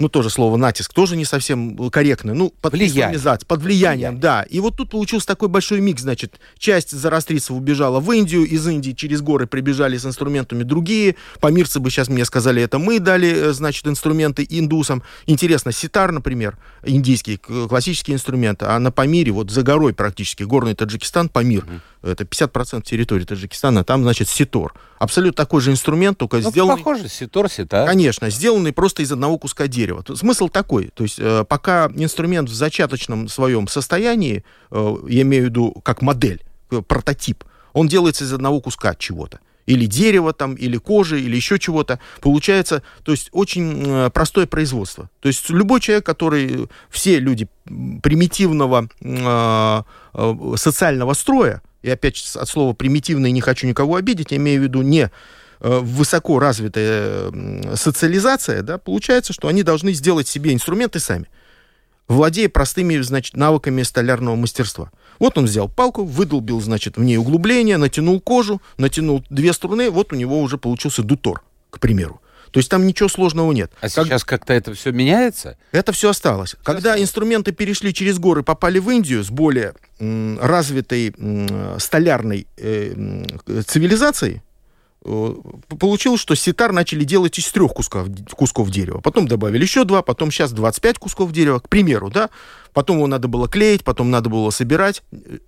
ну, 0.00 0.08
тоже 0.08 0.30
слово 0.30 0.56
натиск, 0.56 0.92
тоже 0.92 1.14
не 1.14 1.24
совсем 1.24 1.90
корректно, 1.90 2.34
ну, 2.34 2.52
под 2.60 2.72
влиянием. 2.72 3.20
под 3.46 3.62
влиянием, 3.62 4.18
да. 4.18 4.42
И 4.42 4.58
вот 4.58 4.76
тут 4.76 4.90
получился 4.90 5.26
такой 5.26 5.48
большой 5.48 5.80
микс, 5.80 6.02
значит, 6.02 6.40
часть 6.58 6.90
зарастрицев 6.90 7.50
убежала 7.50 8.00
в 8.00 8.10
Индию, 8.10 8.44
из 8.44 8.66
Индии 8.66 8.92
через 8.92 9.20
горы 9.20 9.46
прибежали 9.46 9.98
с 9.98 10.06
инструментами 10.06 10.62
другие, 10.62 11.16
помирцы 11.40 11.80
бы 11.80 11.90
сейчас 11.90 12.08
мне 12.08 12.24
сказали, 12.24 12.62
это 12.62 12.78
мы 12.78 12.98
дали, 12.98 13.50
э, 13.50 13.52
значит, 13.52 13.86
инструменты 13.86 14.46
индусам. 14.48 15.02
Интересно, 15.26 15.70
ситар, 15.70 16.12
например, 16.12 16.56
индийский, 16.82 17.36
классический 17.36 18.12
инструмент, 18.12 18.62
а 18.62 18.78
на 18.78 18.90
Памире, 18.90 19.32
вот 19.32 19.50
за 19.50 19.62
горой 19.62 19.92
практически, 19.92 20.42
горный 20.44 20.74
Таджикистан, 20.74 21.28
Памир, 21.28 21.64
mm 21.64 21.80
это 22.02 22.24
50% 22.24 22.82
территории 22.82 23.24
Таджикистана, 23.24 23.84
там, 23.84 24.02
значит, 24.02 24.28
ситор. 24.28 24.74
Абсолютно 24.98 25.36
такой 25.36 25.60
же 25.60 25.70
инструмент, 25.70 26.18
только 26.18 26.38
ну, 26.38 26.50
сделанный... 26.50 26.78
похоже, 26.78 27.08
ситор, 27.08 27.50
ситар. 27.50 27.86
Конечно, 27.86 28.30
сделанный 28.30 28.72
просто 28.72 29.02
из 29.02 29.12
одного 29.12 29.38
куска 29.38 29.66
дерева. 29.66 30.04
Смысл 30.14 30.48
такой, 30.48 30.90
то 30.94 31.04
есть 31.04 31.18
э, 31.18 31.44
пока 31.48 31.90
инструмент 31.94 32.48
в 32.48 32.54
зачаточном 32.54 33.28
своем 33.28 33.68
состоянии, 33.68 34.44
э, 34.70 34.96
я 35.08 35.22
имею 35.22 35.44
в 35.44 35.46
виду 35.46 35.72
как 35.84 36.02
модель, 36.02 36.42
э, 36.70 36.80
прототип, 36.80 37.44
он 37.72 37.88
делается 37.88 38.24
из 38.24 38.32
одного 38.32 38.60
куска 38.60 38.94
чего-то. 38.94 39.38
или 39.66 39.86
дерева 39.86 40.32
там, 40.32 40.54
или 40.54 40.78
кожи, 40.78 41.20
или 41.20 41.36
еще 41.36 41.58
чего-то. 41.58 42.00
Получается, 42.20 42.82
то 43.04 43.12
есть 43.12 43.28
очень 43.30 44.10
простое 44.10 44.46
производство. 44.46 45.08
То 45.20 45.28
есть 45.28 45.48
любой 45.50 45.80
человек, 45.80 46.04
который, 46.04 46.68
все 46.90 47.20
люди 47.20 47.46
примитивного 48.02 48.88
э, 49.00 49.82
э, 50.14 50.56
социального 50.56 51.14
строя, 51.14 51.62
и 51.82 51.90
опять 51.90 52.32
от 52.34 52.48
слова 52.48 52.72
примитивный 52.72 53.32
не 53.32 53.40
хочу 53.40 53.66
никого 53.66 53.96
обидеть, 53.96 54.32
я 54.32 54.36
имею 54.36 54.60
в 54.60 54.64
виду 54.64 54.82
не 54.82 55.10
высоко 55.60 56.38
развитая 56.38 57.30
социализация, 57.76 58.62
да, 58.62 58.78
получается, 58.78 59.32
что 59.32 59.48
они 59.48 59.62
должны 59.62 59.92
сделать 59.92 60.26
себе 60.26 60.54
инструменты 60.54 61.00
сами, 61.00 61.28
владея 62.08 62.48
простыми, 62.48 62.98
значит, 63.00 63.36
навыками 63.36 63.82
столярного 63.82 64.36
мастерства. 64.36 64.90
Вот 65.18 65.36
он 65.36 65.44
взял 65.44 65.68
палку, 65.68 66.04
выдолбил, 66.04 66.60
значит, 66.62 66.96
в 66.96 67.02
ней 67.02 67.18
углубление, 67.18 67.76
натянул 67.76 68.20
кожу, 68.20 68.62
натянул 68.78 69.22
две 69.28 69.52
струны, 69.52 69.90
вот 69.90 70.12
у 70.12 70.16
него 70.16 70.40
уже 70.40 70.56
получился 70.56 71.02
дутор, 71.02 71.42
к 71.68 71.78
примеру. 71.78 72.22
То 72.50 72.58
есть 72.58 72.70
там 72.70 72.86
ничего 72.86 73.08
сложного 73.08 73.52
нет. 73.52 73.72
А 73.80 73.88
как... 73.88 74.06
сейчас 74.06 74.24
как-то 74.24 74.52
это 74.52 74.74
все 74.74 74.92
меняется? 74.92 75.56
Это 75.72 75.92
все 75.92 76.10
осталось. 76.10 76.50
Все 76.50 76.58
Когда 76.62 77.00
инструменты 77.00 77.52
перешли 77.52 77.94
через 77.94 78.18
горы, 78.18 78.42
попали 78.42 78.78
в 78.78 78.90
Индию 78.90 79.22
с 79.22 79.30
более 79.30 79.74
развитой 79.98 81.14
столярной 81.78 82.46
э, 82.56 83.24
цивилизацией, 83.66 84.42
получилось, 85.02 86.20
что 86.20 86.34
ситар 86.34 86.72
начали 86.72 87.04
делать 87.04 87.38
из 87.38 87.50
трех 87.50 87.72
кусков, 87.72 88.08
кусков 88.32 88.70
дерева. 88.70 89.00
Потом 89.00 89.26
добавили 89.26 89.62
еще 89.62 89.84
два, 89.84 90.02
потом 90.02 90.30
сейчас 90.30 90.52
25 90.52 90.98
кусков 90.98 91.32
дерева, 91.32 91.58
к 91.58 91.68
примеру, 91.68 92.10
да. 92.10 92.30
Потом 92.72 92.96
его 92.96 93.06
надо 93.06 93.26
было 93.28 93.48
клеить, 93.48 93.82
потом 93.82 94.10
надо 94.10 94.28
было 94.28 94.50
собирать. 94.50 95.02
Э, 95.12 95.38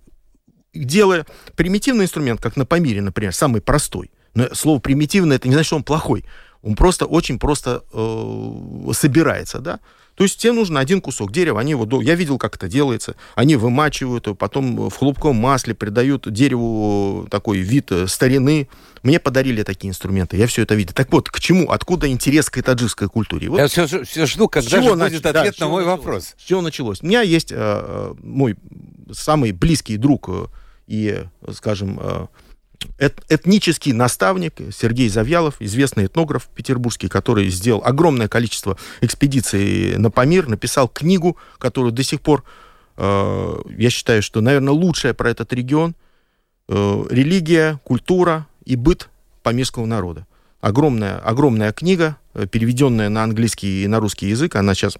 делая 0.73 1.25
примитивный 1.55 2.05
инструмент, 2.05 2.41
как 2.41 2.57
на 2.57 2.65
Памире, 2.65 3.01
например, 3.01 3.33
самый 3.33 3.61
простой. 3.61 4.09
Но 4.33 4.53
слово 4.55 4.79
примитивный, 4.79 5.35
это 5.35 5.47
не 5.47 5.53
значит, 5.53 5.67
что 5.67 5.75
он 5.75 5.83
плохой. 5.83 6.25
Он 6.63 6.75
просто 6.75 7.05
очень 7.05 7.39
просто 7.39 7.83
э, 7.93 8.93
собирается, 8.93 9.59
да. 9.59 9.79
То 10.15 10.23
есть 10.23 10.37
тебе 10.37 10.53
нужно 10.53 10.79
один 10.79 11.01
кусок 11.01 11.31
дерева, 11.31 11.59
они 11.59 11.71
его, 11.71 12.01
я 12.01 12.13
видел, 12.13 12.37
как 12.37 12.55
это 12.55 12.67
делается, 12.67 13.15
они 13.35 13.55
вымачивают, 13.55 14.27
потом 14.37 14.89
в 14.89 14.95
хлопковом 14.95 15.37
масле 15.37 15.73
придают 15.73 16.31
дереву 16.31 17.27
такой 17.31 17.59
вид 17.59 17.91
э, 17.91 18.07
старины. 18.07 18.69
Мне 19.01 19.19
подарили 19.19 19.63
такие 19.63 19.89
инструменты, 19.89 20.37
я 20.37 20.45
все 20.47 20.61
это 20.61 20.75
видел. 20.75 20.93
Так 20.93 21.11
вот, 21.11 21.29
к 21.29 21.39
чему, 21.39 21.71
откуда 21.71 22.07
интерес 22.07 22.49
к 22.49 22.61
таджикской 22.61 23.09
культуре? 23.09 23.49
Вот 23.49 23.57
я 23.57 23.67
все, 23.67 23.87
все 24.03 24.25
жду, 24.27 24.47
когда 24.47 24.69
же 24.69 24.95
нач... 24.95 25.13
будет 25.13 25.25
ответ 25.25 25.55
да, 25.57 25.65
на 25.65 25.71
мой 25.71 25.83
началось? 25.83 25.99
вопрос. 25.99 26.35
С 26.37 26.43
чего 26.43 26.61
началось? 26.61 27.01
У 27.01 27.07
меня 27.07 27.21
есть 27.21 27.51
э, 27.51 27.55
э 27.57 28.13
мой 28.21 28.55
самый 29.11 29.51
близкий 29.51 29.97
друг 29.97 30.29
э, 30.29 30.45
и, 30.87 31.23
скажем, 31.53 31.99
э, 31.99 32.27
эт, 32.97 33.21
этнический 33.29 33.93
наставник 33.93 34.55
Сергей 34.71 35.09
Завьялов, 35.09 35.55
известный 35.59 36.05
этнограф 36.05 36.47
петербургский, 36.53 37.07
который 37.07 37.49
сделал 37.49 37.81
огромное 37.83 38.27
количество 38.27 38.77
экспедиций 39.01 39.97
на 39.97 40.11
Памир, 40.11 40.47
написал 40.47 40.87
книгу, 40.87 41.37
которую 41.57 41.91
до 41.91 42.03
сих 42.03 42.21
пор, 42.21 42.43
э, 42.97 43.55
я 43.77 43.89
считаю, 43.89 44.21
что, 44.21 44.41
наверное, 44.41 44.73
лучшая 44.73 45.13
про 45.13 45.29
этот 45.29 45.53
регион. 45.53 45.95
Э, 46.69 47.03
религия, 47.09 47.79
культура 47.83 48.47
и 48.63 48.75
быт 48.75 49.09
памирского 49.43 49.85
народа. 49.85 50.25
Огромная, 50.61 51.19
огромная 51.19 51.73
книга, 51.73 52.17
э, 52.33 52.47
переведенная 52.47 53.09
на 53.09 53.23
английский 53.23 53.83
и 53.83 53.87
на 53.87 53.99
русский 53.99 54.27
язык. 54.27 54.55
Она 54.55 54.73
сейчас 54.73 54.97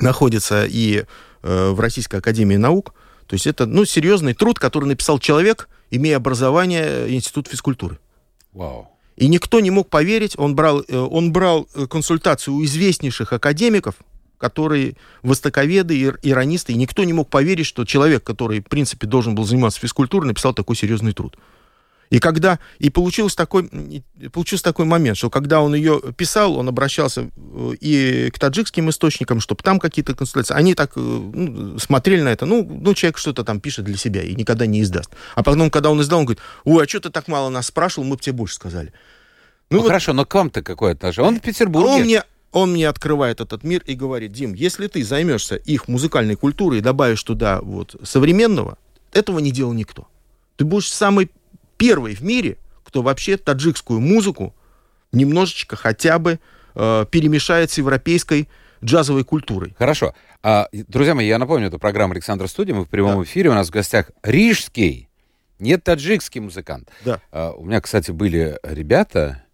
находится 0.00 0.64
и 0.66 1.04
э, 1.42 1.70
в 1.70 1.78
Российской 1.78 2.16
Академии 2.16 2.56
Наук. 2.56 2.94
То 3.26 3.34
есть 3.34 3.46
это 3.46 3.66
ну, 3.66 3.84
серьезный 3.84 4.32
труд, 4.32 4.58
который 4.58 4.86
написал 4.86 5.18
человек, 5.18 5.68
имея 5.90 6.16
образование 6.16 7.14
Институт 7.14 7.48
физкультуры. 7.48 7.98
Вау. 8.52 8.88
И 9.16 9.28
никто 9.28 9.60
не 9.60 9.70
мог 9.70 9.88
поверить, 9.88 10.34
он 10.38 10.54
брал, 10.54 10.84
э, 10.86 10.96
он 10.96 11.32
брал 11.32 11.68
э, 11.74 11.86
консультацию 11.86 12.54
у 12.54 12.64
известнейших 12.64 13.32
академиков, 13.32 13.96
которые 14.38 14.96
востоковеды, 15.22 16.00
иронисты, 16.22 16.72
и 16.72 16.76
никто 16.76 17.02
не 17.02 17.12
мог 17.12 17.28
поверить, 17.28 17.66
что 17.66 17.84
человек, 17.84 18.22
который, 18.22 18.60
в 18.60 18.66
принципе, 18.66 19.08
должен 19.08 19.34
был 19.34 19.44
заниматься 19.44 19.80
физкультурой, 19.80 20.28
написал 20.28 20.54
такой 20.54 20.76
серьезный 20.76 21.12
труд. 21.12 21.36
И 22.10 22.20
когда 22.20 22.58
и 22.78 22.88
получился 22.90 23.36
такой, 23.36 23.68
получился 24.32 24.64
такой 24.64 24.86
момент, 24.86 25.18
что 25.18 25.28
когда 25.30 25.60
он 25.60 25.74
ее 25.74 26.00
писал, 26.16 26.56
он 26.56 26.68
обращался 26.68 27.28
э, 27.36 27.72
и 27.80 28.30
к 28.30 28.38
таджикским 28.38 28.88
источникам, 28.88 29.40
чтобы 29.40 29.62
там 29.62 29.78
какие-то 29.78 30.14
консультации. 30.14 30.54
Они 30.54 30.74
так 30.74 30.92
э, 30.96 31.00
ну, 31.00 31.78
смотрели 31.78 32.22
на 32.22 32.28
это. 32.28 32.46
Ну, 32.46 32.64
ну, 32.64 32.94
человек 32.94 33.18
что-то 33.18 33.44
там 33.44 33.60
пишет 33.60 33.84
для 33.84 33.96
себя 33.96 34.22
и 34.22 34.34
никогда 34.34 34.66
не 34.66 34.80
издаст. 34.80 35.10
А 35.34 35.42
потом, 35.42 35.70
когда 35.70 35.90
он 35.90 36.00
издал, 36.00 36.20
он 36.20 36.24
говорит, 36.24 36.42
ой, 36.64 36.84
а 36.84 36.88
что 36.88 37.00
ты 37.00 37.10
так 37.10 37.28
мало 37.28 37.50
нас 37.50 37.66
спрашивал, 37.66 38.06
мы 38.06 38.16
бы 38.16 38.22
тебе 38.22 38.34
больше 38.34 38.54
сказали. 38.54 38.92
Ну, 39.70 39.76
ну 39.76 39.82
вот, 39.82 39.88
хорошо, 39.88 40.14
но 40.14 40.24
к 40.24 40.34
вам-то 40.34 40.62
какое 40.62 40.92
отношение? 40.92 41.28
Он 41.28 41.38
в 41.38 41.42
Петербурге. 41.42 41.88
Он 41.88 42.02
мне, 42.02 42.22
он 42.52 42.72
мне 42.72 42.88
открывает 42.88 43.42
этот 43.42 43.64
мир 43.64 43.82
и 43.84 43.94
говорит, 43.94 44.32
Дим, 44.32 44.54
если 44.54 44.86
ты 44.86 45.04
займешься 45.04 45.56
их 45.56 45.88
музыкальной 45.88 46.36
культурой 46.36 46.78
и 46.78 46.82
добавишь 46.82 47.22
туда 47.22 47.60
вот 47.60 47.96
современного, 48.02 48.78
этого 49.12 49.40
не 49.40 49.50
делал 49.50 49.74
никто. 49.74 50.08
Ты 50.56 50.64
будешь 50.64 50.90
самый 50.90 51.30
первый 51.78 52.14
в 52.14 52.20
мире, 52.20 52.58
кто 52.84 53.02
вообще 53.02 53.38
таджикскую 53.38 54.00
музыку 54.00 54.54
немножечко 55.12 55.76
хотя 55.76 56.18
бы 56.18 56.38
э, 56.74 57.06
перемешает 57.10 57.70
с 57.70 57.78
европейской 57.78 58.48
джазовой 58.84 59.24
культурой. 59.24 59.74
Хорошо. 59.78 60.14
А, 60.42 60.68
друзья 60.72 61.14
мои, 61.14 61.26
я 61.26 61.38
напомню, 61.38 61.68
это 61.68 61.78
программа 61.78 62.12
Александра 62.12 62.46
Студия, 62.46 62.74
мы 62.74 62.84
в 62.84 62.88
прямом 62.88 63.16
да. 63.16 63.22
эфире, 63.24 63.50
у 63.50 63.54
нас 63.54 63.68
в 63.68 63.70
гостях 63.70 64.10
рижский, 64.22 65.08
не 65.58 65.76
таджикский 65.78 66.40
музыкант. 66.40 66.90
Да. 67.04 67.20
А, 67.32 67.52
у 67.52 67.64
меня, 67.64 67.80
кстати, 67.80 68.10
были 68.10 68.58
ребята, 68.62 69.44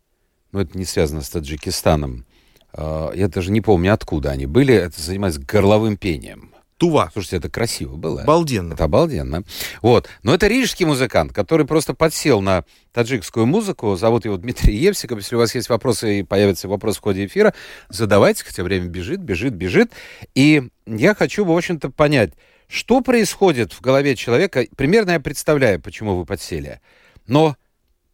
но 0.52 0.60
это 0.60 0.76
не 0.76 0.84
связано 0.84 1.22
с 1.22 1.30
Таджикистаном, 1.30 2.26
а, 2.72 3.12
я 3.14 3.28
даже 3.28 3.50
не 3.50 3.60
помню, 3.60 3.92
откуда 3.94 4.30
они 4.30 4.46
были, 4.46 4.74
это 4.74 5.00
занимались 5.00 5.38
горловым 5.38 5.96
пением. 5.96 6.53
Тува. 6.76 7.10
Слушайте, 7.12 7.36
это 7.36 7.48
красиво 7.48 7.96
было. 7.96 8.22
Обалденно. 8.22 8.74
Это 8.74 8.84
обалденно. 8.84 9.44
Вот. 9.80 10.08
Но 10.22 10.34
это 10.34 10.48
рижский 10.48 10.84
музыкант, 10.84 11.32
который 11.32 11.66
просто 11.66 11.94
подсел 11.94 12.40
на 12.40 12.64
таджикскую 12.92 13.46
музыку. 13.46 13.94
Зовут 13.94 14.24
его 14.24 14.36
Дмитрий 14.36 14.74
Евсиков. 14.74 15.18
Если 15.18 15.36
у 15.36 15.38
вас 15.38 15.54
есть 15.54 15.68
вопросы 15.68 16.20
и 16.20 16.22
появятся 16.24 16.66
вопросы 16.66 16.98
в 16.98 17.02
ходе 17.02 17.26
эфира, 17.26 17.54
задавайте, 17.88 18.44
хотя 18.44 18.64
время 18.64 18.86
бежит, 18.86 19.20
бежит, 19.20 19.54
бежит. 19.54 19.92
И 20.34 20.68
я 20.86 21.14
хочу, 21.14 21.44
в 21.44 21.56
общем-то, 21.56 21.90
понять, 21.90 22.32
что 22.66 23.02
происходит 23.02 23.72
в 23.72 23.80
голове 23.80 24.16
человека. 24.16 24.66
Примерно 24.76 25.12
я 25.12 25.20
представляю, 25.20 25.80
почему 25.80 26.16
вы 26.16 26.26
подсели. 26.26 26.80
Но 27.28 27.56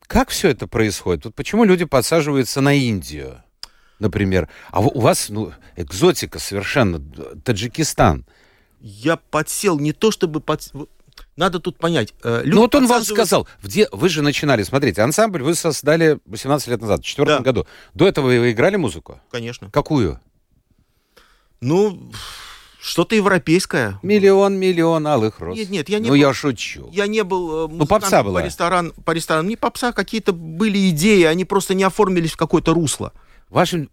как 0.07 0.29
все 0.29 0.51
это 0.51 0.67
происходит? 0.67 1.25
Вот 1.25 1.35
почему 1.35 1.65
люди 1.65 1.87
подсаживаются 1.87 2.61
на 2.61 2.75
Индию, 2.75 3.43
например? 4.01 4.51
А 4.71 4.81
у 4.81 5.01
вас 5.01 5.31
ну, 5.31 5.53
экзотика 5.77 6.39
совершенно, 6.39 7.01
Таджикистан– 7.43 8.27
я 8.81 9.17
подсел 9.17 9.79
не 9.79 9.93
то 9.93 10.11
чтобы 10.11 10.41
под... 10.41 10.71
Надо 11.37 11.61
тут 11.61 11.79
понять. 11.79 12.15
Э, 12.23 12.43
ну 12.45 12.63
вот 12.63 12.75
он 12.75 12.87
вам 12.87 13.05
сказал, 13.05 13.47
где 13.63 13.89
вы 13.93 14.09
же 14.09 14.23
начинали, 14.23 14.63
смотрите, 14.63 15.03
ансамбль 15.03 15.43
вы 15.43 15.55
создали 15.55 16.19
18 16.27 16.69
лет 16.69 16.81
назад, 16.81 17.01
в 17.01 17.05
четвертом 17.05 17.39
да. 17.39 17.45
году. 17.45 17.67
До 17.95 18.07
этого 18.07 18.27
вы 18.27 18.53
играли 18.53 18.77
музыку? 18.77 19.21
Конечно. 19.31 19.71
Какую? 19.71 20.21
Ну, 21.61 22.11
что-то 22.81 23.15
европейское. 23.15 23.99
Миллион, 24.03 24.59
миллион 24.59 25.07
алых 25.07 25.41
роз. 25.41 25.57
Нет, 25.57 25.71
нет, 25.71 25.89
я 25.91 25.99
не 25.99 26.05
Ну, 26.05 26.11
был, 26.11 26.15
я 26.17 26.33
шучу. 26.33 26.89
Я 26.93 27.07
не 27.07 27.23
был 27.23 27.67
э, 27.67 27.69
ну, 27.71 27.87
попса 27.87 28.23
была. 28.23 28.41
по, 28.41 28.45
ресторан, 28.45 28.93
по 29.05 29.11
ресторанам. 29.11 29.49
Не 29.49 29.57
попса, 29.57 29.93
какие-то 29.93 30.33
были 30.33 30.89
идеи, 30.91 31.25
они 31.25 31.45
просто 31.45 31.75
не 31.75 31.85
оформились 31.85 32.33
в 32.33 32.37
какое-то 32.37 32.73
русло. 32.73 33.13
Ваши 33.51 33.89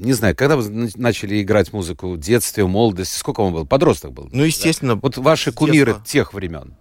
не 0.00 0.12
знаю, 0.12 0.34
когда 0.34 0.56
вы 0.56 0.90
начали 0.96 1.42
играть 1.42 1.72
музыку 1.72 2.12
в 2.12 2.18
детстве, 2.18 2.64
в 2.64 2.68
молодости, 2.68 3.18
сколько 3.18 3.42
вам 3.42 3.52
было? 3.52 3.64
Подросток 3.64 4.12
был? 4.12 4.28
Ну, 4.32 4.44
естественно. 4.44 4.94
Да? 4.94 5.00
Вот 5.02 5.16
ваши 5.16 5.52
кумиры 5.52 5.96
тех 6.04 6.34
времен. 6.34 6.74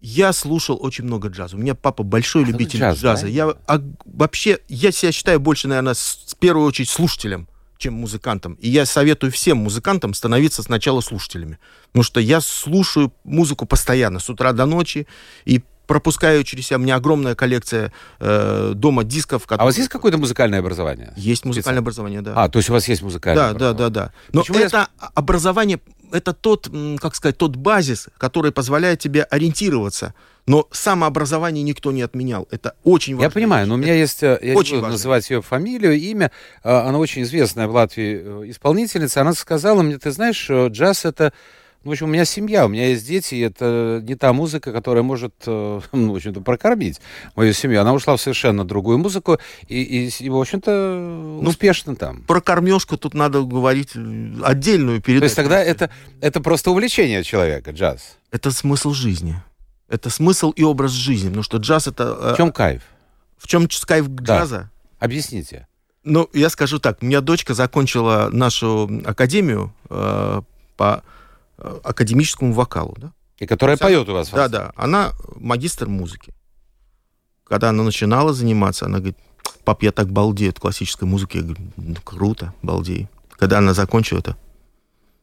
Я 0.00 0.32
слушал 0.32 0.78
очень 0.80 1.04
много 1.04 1.28
джаза. 1.28 1.56
У 1.56 1.58
меня 1.58 1.74
папа 1.74 2.02
большой 2.02 2.44
а, 2.44 2.46
любитель 2.46 2.80
джаз, 2.80 2.98
джаза. 2.98 3.22
Да? 3.22 3.28
Я 3.28 3.54
а, 3.66 3.82
вообще, 4.06 4.58
я 4.68 4.92
себя 4.92 5.12
считаю 5.12 5.40
больше, 5.40 5.68
наверное, 5.68 5.94
с, 5.94 6.24
в 6.26 6.36
первую 6.36 6.66
очередь 6.66 6.88
слушателем, 6.88 7.48
чем 7.76 7.94
музыкантом. 7.94 8.54
И 8.54 8.68
я 8.70 8.86
советую 8.86 9.30
всем 9.30 9.58
музыкантам 9.58 10.14
становиться 10.14 10.62
сначала 10.62 11.02
слушателями. 11.02 11.58
Потому 11.88 12.04
что 12.04 12.20
я 12.20 12.40
слушаю 12.40 13.12
музыку 13.24 13.66
постоянно, 13.66 14.20
с 14.20 14.30
утра 14.30 14.52
до 14.52 14.64
ночи. 14.64 15.06
И 15.44 15.62
пропускаю 15.90 16.44
через 16.44 16.68
себя. 16.68 16.76
У 16.76 16.82
меня 16.82 16.94
огромная 16.94 17.34
коллекция 17.34 17.92
э, 18.20 18.74
дома 18.76 19.02
дисков. 19.02 19.42
Которые... 19.42 19.62
А 19.62 19.64
у 19.64 19.66
вас 19.66 19.76
есть 19.76 19.88
какое-то 19.88 20.18
музыкальное 20.18 20.60
образование? 20.60 21.12
Есть 21.16 21.44
музыкальное 21.44 21.80
образование, 21.80 22.22
да. 22.22 22.32
А, 22.36 22.48
то 22.48 22.60
есть 22.60 22.70
у 22.70 22.72
вас 22.72 22.86
есть 22.86 23.02
музыкальное 23.02 23.54
Да, 23.54 23.58
да, 23.58 23.72
да, 23.72 23.88
да. 23.88 24.12
Но 24.32 24.42
Почему 24.42 24.58
это 24.58 24.76
я... 24.76 25.08
образование, 25.14 25.80
это 26.12 26.32
тот, 26.32 26.70
как 27.00 27.16
сказать, 27.16 27.36
тот 27.38 27.56
базис, 27.56 28.08
который 28.18 28.52
позволяет 28.52 29.00
тебе 29.00 29.24
ориентироваться. 29.24 30.14
Но 30.46 30.68
самообразование 30.70 31.64
никто 31.64 31.90
не 31.90 32.02
отменял. 32.02 32.46
Это 32.52 32.76
очень 32.84 33.14
важно. 33.14 33.24
Я 33.24 33.30
понимаю, 33.30 33.66
но 33.66 33.74
у 33.74 33.76
меня 33.76 33.94
есть, 33.94 34.22
э, 34.22 34.38
я 34.42 34.54
очень 34.54 34.76
не 34.76 34.80
буду 34.82 34.92
называть 34.92 35.28
ее 35.28 35.42
фамилию, 35.42 35.98
имя, 35.98 36.30
э, 36.62 36.70
она 36.72 36.98
очень 36.98 37.22
известная 37.22 37.66
в 37.66 37.72
Латвии 37.72 38.44
э, 38.44 38.50
исполнительница, 38.50 39.22
она 39.22 39.32
сказала 39.32 39.82
мне, 39.82 39.98
ты 39.98 40.12
знаешь, 40.12 40.48
джаз 40.48 41.04
это 41.04 41.32
ну, 41.82 41.90
в 41.90 41.92
общем, 41.92 42.06
у 42.06 42.10
меня 42.10 42.26
семья, 42.26 42.66
у 42.66 42.68
меня 42.68 42.88
есть 42.88 43.06
дети, 43.06 43.36
и 43.36 43.40
это 43.40 44.02
не 44.02 44.14
та 44.14 44.34
музыка, 44.34 44.70
которая 44.70 45.02
может, 45.02 45.34
э, 45.46 45.80
ну, 45.92 46.12
в 46.12 46.16
общем-то, 46.16 46.42
прокормить 46.42 47.00
мою 47.34 47.54
семью. 47.54 47.80
Она 47.80 47.94
ушла 47.94 48.16
в 48.16 48.20
совершенно 48.20 48.66
другую 48.66 48.98
музыку, 48.98 49.38
и, 49.66 49.82
и, 49.82 50.10
и 50.24 50.28
в 50.28 50.36
общем-то, 50.36 51.40
ну, 51.40 51.48
успешно 51.48 51.96
там. 51.96 52.22
Про 52.24 52.42
кормежку 52.42 52.98
тут 52.98 53.14
надо 53.14 53.42
говорить 53.42 53.92
э, 53.94 54.32
отдельную 54.44 55.00
передачу. 55.00 55.20
То 55.20 55.24
есть 55.24 55.36
тогда 55.36 55.62
это, 55.62 55.90
это 56.20 56.40
просто 56.40 56.70
увлечение 56.70 57.24
человека, 57.24 57.70
джаз? 57.70 58.18
Это 58.30 58.50
смысл 58.50 58.92
жизни. 58.92 59.36
Это 59.88 60.10
смысл 60.10 60.50
и 60.50 60.62
образ 60.62 60.92
жизни, 60.92 61.28
потому 61.28 61.44
что 61.44 61.56
джаз 61.56 61.86
это... 61.86 62.16
Э, 62.20 62.34
в 62.34 62.36
чем 62.36 62.52
кайф? 62.52 62.82
В 63.38 63.48
чем 63.48 63.66
кайф 63.86 64.06
джаза? 64.06 64.58
Да. 64.58 64.70
Объясните. 64.98 65.66
Ну, 66.04 66.28
я 66.34 66.50
скажу 66.50 66.78
так. 66.78 66.98
У 67.00 67.06
меня 67.06 67.22
дочка 67.22 67.54
закончила 67.54 68.28
нашу 68.30 69.02
академию 69.06 69.72
э, 69.88 70.42
по 70.76 71.02
академическому 71.84 72.52
вокалу, 72.52 72.94
да? 72.98 73.12
И 73.38 73.46
которая 73.46 73.76
Вся... 73.76 73.86
поет 73.86 74.08
у 74.08 74.12
вас? 74.12 74.30
Да, 74.30 74.48
да. 74.48 74.72
Она 74.76 75.12
магистр 75.36 75.88
музыки. 75.88 76.34
Когда 77.44 77.70
она 77.70 77.82
начинала 77.82 78.32
заниматься, 78.32 78.86
она 78.86 78.98
говорит, 78.98 79.18
пап, 79.64 79.82
я 79.82 79.92
так 79.92 80.10
балдею 80.10 80.50
от 80.50 80.60
классической 80.60 81.04
музыки. 81.04 81.38
Я 81.38 81.42
говорю, 81.42 81.60
ну, 81.76 81.96
круто, 82.04 82.54
балдей. 82.62 83.08
Когда 83.30 83.58
она 83.58 83.74
закончила 83.74 84.18
это, 84.18 84.36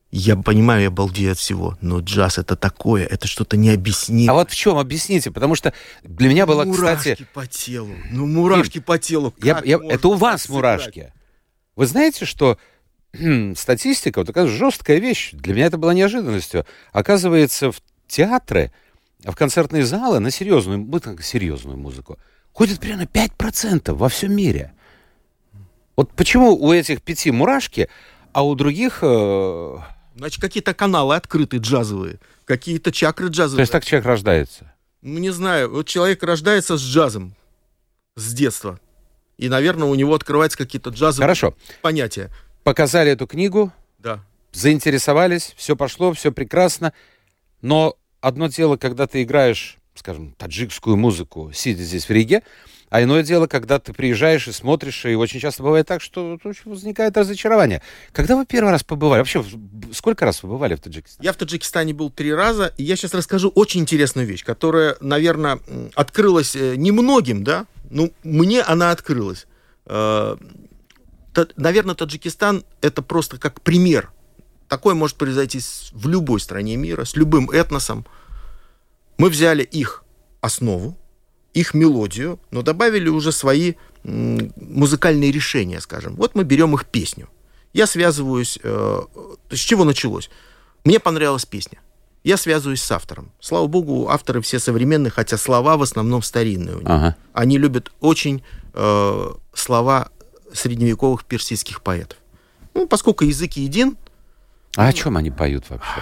я 0.09 0.35
понимаю, 0.37 0.83
я 0.83 0.91
балдею 0.91 1.33
от 1.33 1.37
всего, 1.37 1.77
но 1.81 1.99
джаз 1.99 2.37
это 2.37 2.55
такое, 2.55 3.05
это 3.05 3.27
что-то 3.27 3.57
необъяснимое. 3.57 4.31
А 4.31 4.33
вот 4.33 4.51
в 4.51 4.55
чем, 4.55 4.77
объясните, 4.77 5.31
потому 5.31 5.55
что 5.55 5.73
для 6.03 6.29
меня 6.29 6.45
было, 6.45 6.63
мурашки 6.63 7.13
кстати... 7.13 7.27
по 7.33 7.45
телу, 7.45 7.93
ну 8.09 8.25
мурашки 8.25 8.73
Дим, 8.75 8.83
по 8.83 8.97
телу. 8.97 9.33
Я, 9.41 9.61
я, 9.65 9.79
это 9.89 10.07
у 10.07 10.13
вас 10.13 10.43
сыграть? 10.43 10.79
мурашки. 10.79 11.13
Вы 11.75 11.85
знаете, 11.87 12.25
что 12.25 12.57
статистика, 13.55 14.19
вот 14.19 14.27
такая 14.27 14.47
жесткая 14.47 14.99
вещь, 14.99 15.31
для 15.33 15.53
меня 15.53 15.65
это 15.65 15.77
была 15.77 15.93
неожиданностью. 15.93 16.65
Оказывается, 16.91 17.71
в 17.71 17.81
театры, 18.07 18.71
в 19.23 19.35
концертные 19.35 19.85
залы 19.85 20.19
на 20.19 20.31
серьезную, 20.31 20.79
мы 20.79 20.99
серьезную 21.21 21.77
музыку 21.77 22.17
ходит 22.57 22.79
примерно 22.79 23.03
5% 23.03 23.93
во 23.93 24.09
всем 24.09 24.35
мире. 24.35 24.73
Вот 25.95 26.11
почему 26.13 26.55
у 26.55 26.73
этих 26.73 27.03
пяти 27.03 27.29
мурашки, 27.29 27.87
а 28.33 28.43
у 28.43 28.55
других... 28.55 28.99
Э 29.03 29.77
Значит, 30.15 30.41
какие-то 30.41 30.73
каналы 30.73 31.15
открыты 31.15 31.57
джазовые, 31.57 32.19
какие-то 32.45 32.91
чакры 32.91 33.27
джазовые. 33.27 33.57
То 33.57 33.61
есть 33.61 33.71
так 33.71 33.85
человек 33.85 34.07
рождается? 34.07 34.73
Ну, 35.03 35.19
не 35.19 35.29
знаю. 35.29 35.69
Вот 35.69 35.87
человек 35.87 36.23
рождается 36.23 36.75
с 36.75 36.81
джазом 36.81 37.35
с 38.15 38.33
детства. 38.33 38.79
И, 39.37 39.47
наверное, 39.47 39.87
у 39.87 39.93
него 39.93 40.15
открываются 40.15 40.57
какие-то 40.57 40.89
джазовые 40.89 41.25
Хорошо. 41.25 41.55
понятия. 41.83 42.31
Показали 42.67 43.11
эту 43.11 43.27
книгу. 43.27 43.71
Да. 43.97 44.19
Заинтересовались, 44.51 45.53
все 45.55 45.77
пошло, 45.77 46.11
все 46.11 46.33
прекрасно. 46.33 46.91
Но 47.61 47.95
одно 48.19 48.47
дело, 48.47 48.75
когда 48.75 49.07
ты 49.07 49.23
играешь, 49.23 49.77
скажем, 49.95 50.35
таджикскую 50.37 50.97
музыку, 50.97 51.49
сидя 51.53 51.81
здесь 51.83 52.09
в 52.09 52.09
Риге, 52.09 52.43
а 52.89 53.01
иное 53.01 53.23
дело, 53.23 53.47
когда 53.47 53.79
ты 53.79 53.93
приезжаешь 53.93 54.49
и 54.49 54.51
смотришь, 54.51 55.05
и 55.05 55.15
очень 55.15 55.39
часто 55.39 55.63
бывает 55.63 55.87
так, 55.87 56.01
что 56.01 56.37
возникает 56.65 57.15
разочарование. 57.15 57.81
Когда 58.11 58.35
вы 58.35 58.45
первый 58.45 58.71
раз 58.71 58.83
побывали? 58.83 59.19
Вообще, 59.19 59.45
сколько 59.93 60.25
раз 60.25 60.43
вы 60.43 60.49
бывали 60.49 60.75
в 60.75 60.81
Таджикистане? 60.81 61.25
Я 61.25 61.31
в 61.31 61.37
Таджикистане 61.37 61.93
был 61.93 62.09
три 62.09 62.33
раза, 62.33 62.73
и 62.75 62.83
я 62.83 62.97
сейчас 62.97 63.13
расскажу 63.13 63.47
очень 63.55 63.79
интересную 63.79 64.27
вещь, 64.27 64.43
которая, 64.43 64.97
наверное, 64.99 65.61
открылась 65.95 66.53
э, 66.53 66.75
немногим, 66.75 67.45
да? 67.45 67.65
Ну, 67.89 68.11
мне 68.25 68.61
она 68.61 68.91
открылась. 68.91 69.47
Наверное, 71.55 71.95
Таджикистан— 71.95 72.63
это 72.81 73.01
просто 73.01 73.37
как 73.37 73.61
пример. 73.61 74.11
Такое 74.67 74.95
может 74.95 75.17
произойти 75.17 75.59
в 75.91 76.07
любой 76.07 76.39
стране 76.39 76.75
мира, 76.75 77.05
с 77.05 77.15
любым 77.15 77.49
этносом. 77.49 78.05
Мы 79.17 79.29
взяли 79.29 79.63
их 79.63 80.03
основу, 80.41 80.97
их 81.53 81.73
мелодию, 81.73 82.39
но 82.51 82.61
добавили 82.61 83.09
уже 83.09 83.31
свои 83.31 83.75
музыкальные 84.03 85.31
решения, 85.31 85.81
скажем. 85.81 86.15
Вот 86.15 86.35
мы 86.35 86.43
берем 86.43 86.73
их 86.75 86.85
песню. 86.85 87.29
Я 87.73 87.87
связываюсь... 87.87 88.57
Э, 88.63 89.01
с 89.49 89.59
чего 89.59 89.83
началось? 89.83 90.29
Мне 90.83 90.99
понравилась 90.99 91.45
песня. 91.45 91.79
Я 92.23 92.37
связываюсь 92.37 92.81
с 92.81 92.91
автором. 92.91 93.31
Слава 93.39 93.67
богу, 93.67 94.09
авторы 94.09 94.41
все 94.41 94.59
современные, 94.59 95.11
хотя 95.11 95.37
слова 95.37 95.77
в 95.77 95.81
основном 95.81 96.21
старинные 96.21 96.75
у 96.75 96.79
них. 96.79 96.89
Ага. 96.89 97.15
Они 97.33 97.57
любят 97.57 97.91
очень 97.99 98.43
э, 98.73 99.33
слова 99.53 100.09
средневековых 100.53 101.25
персидских 101.25 101.81
поэтов. 101.81 102.17
Ну, 102.73 102.87
поскольку 102.87 103.23
язык 103.23 103.53
един... 103.53 103.97
А 104.75 104.83
ну, 104.83 104.89
о 104.89 104.93
чем 104.93 105.17
они 105.17 105.31
поют 105.31 105.69
вообще? 105.69 106.01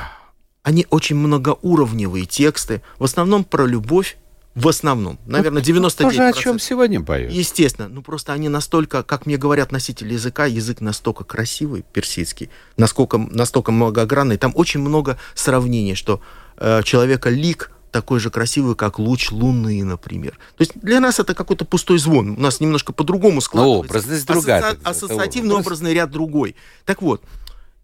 Они 0.63 0.85
очень 0.89 1.15
многоуровневые 1.15 2.25
тексты, 2.25 2.81
в 2.97 3.03
основном 3.03 3.43
про 3.43 3.65
любовь, 3.65 4.17
в 4.55 4.67
основном. 4.69 5.19
Наверное, 5.25 5.61
99%. 5.61 6.03
Тоже 6.03 6.27
о 6.27 6.33
чем 6.33 6.59
сегодня 6.59 7.01
поют. 7.01 7.31
Естественно. 7.31 7.89
Ну, 7.89 8.01
просто 8.01 8.31
они 8.33 8.47
настолько, 8.47 9.03
как 9.03 9.25
мне 9.25 9.37
говорят 9.37 9.71
носители 9.71 10.13
языка, 10.13 10.45
язык 10.45 10.79
настолько 10.79 11.25
красивый, 11.25 11.83
персидский, 11.93 12.49
насколько, 12.77 13.17
настолько 13.17 13.71
многогранный. 13.73 14.37
Там 14.37 14.53
очень 14.55 14.79
много 14.79 15.19
сравнений, 15.33 15.95
что 15.95 16.21
э, 16.57 16.83
человека 16.83 17.29
лик 17.29 17.71
такой 17.95 18.19
же 18.19 18.29
красивый, 18.29 18.75
как 18.75 18.99
луч 18.99 19.31
луны, 19.31 19.83
например. 19.83 20.37
То 20.57 20.61
есть 20.61 20.73
для 20.75 20.99
нас 20.99 21.19
это 21.19 21.33
какой-то 21.33 21.63
пустой 21.63 21.97
звон. 21.97 22.31
У 22.31 22.39
нас 22.41 22.59
немножко 22.59 22.91
по-другому 22.91 23.39
складывается. 23.39 23.89
образность 23.89 24.27
другая. 24.27 24.61
Ассоци... 24.61 24.81
Ассоциативный 24.83 25.55
образный 25.55 25.93
ряд 25.93 26.11
другой. 26.11 26.55
Так 26.85 27.01
вот, 27.01 27.23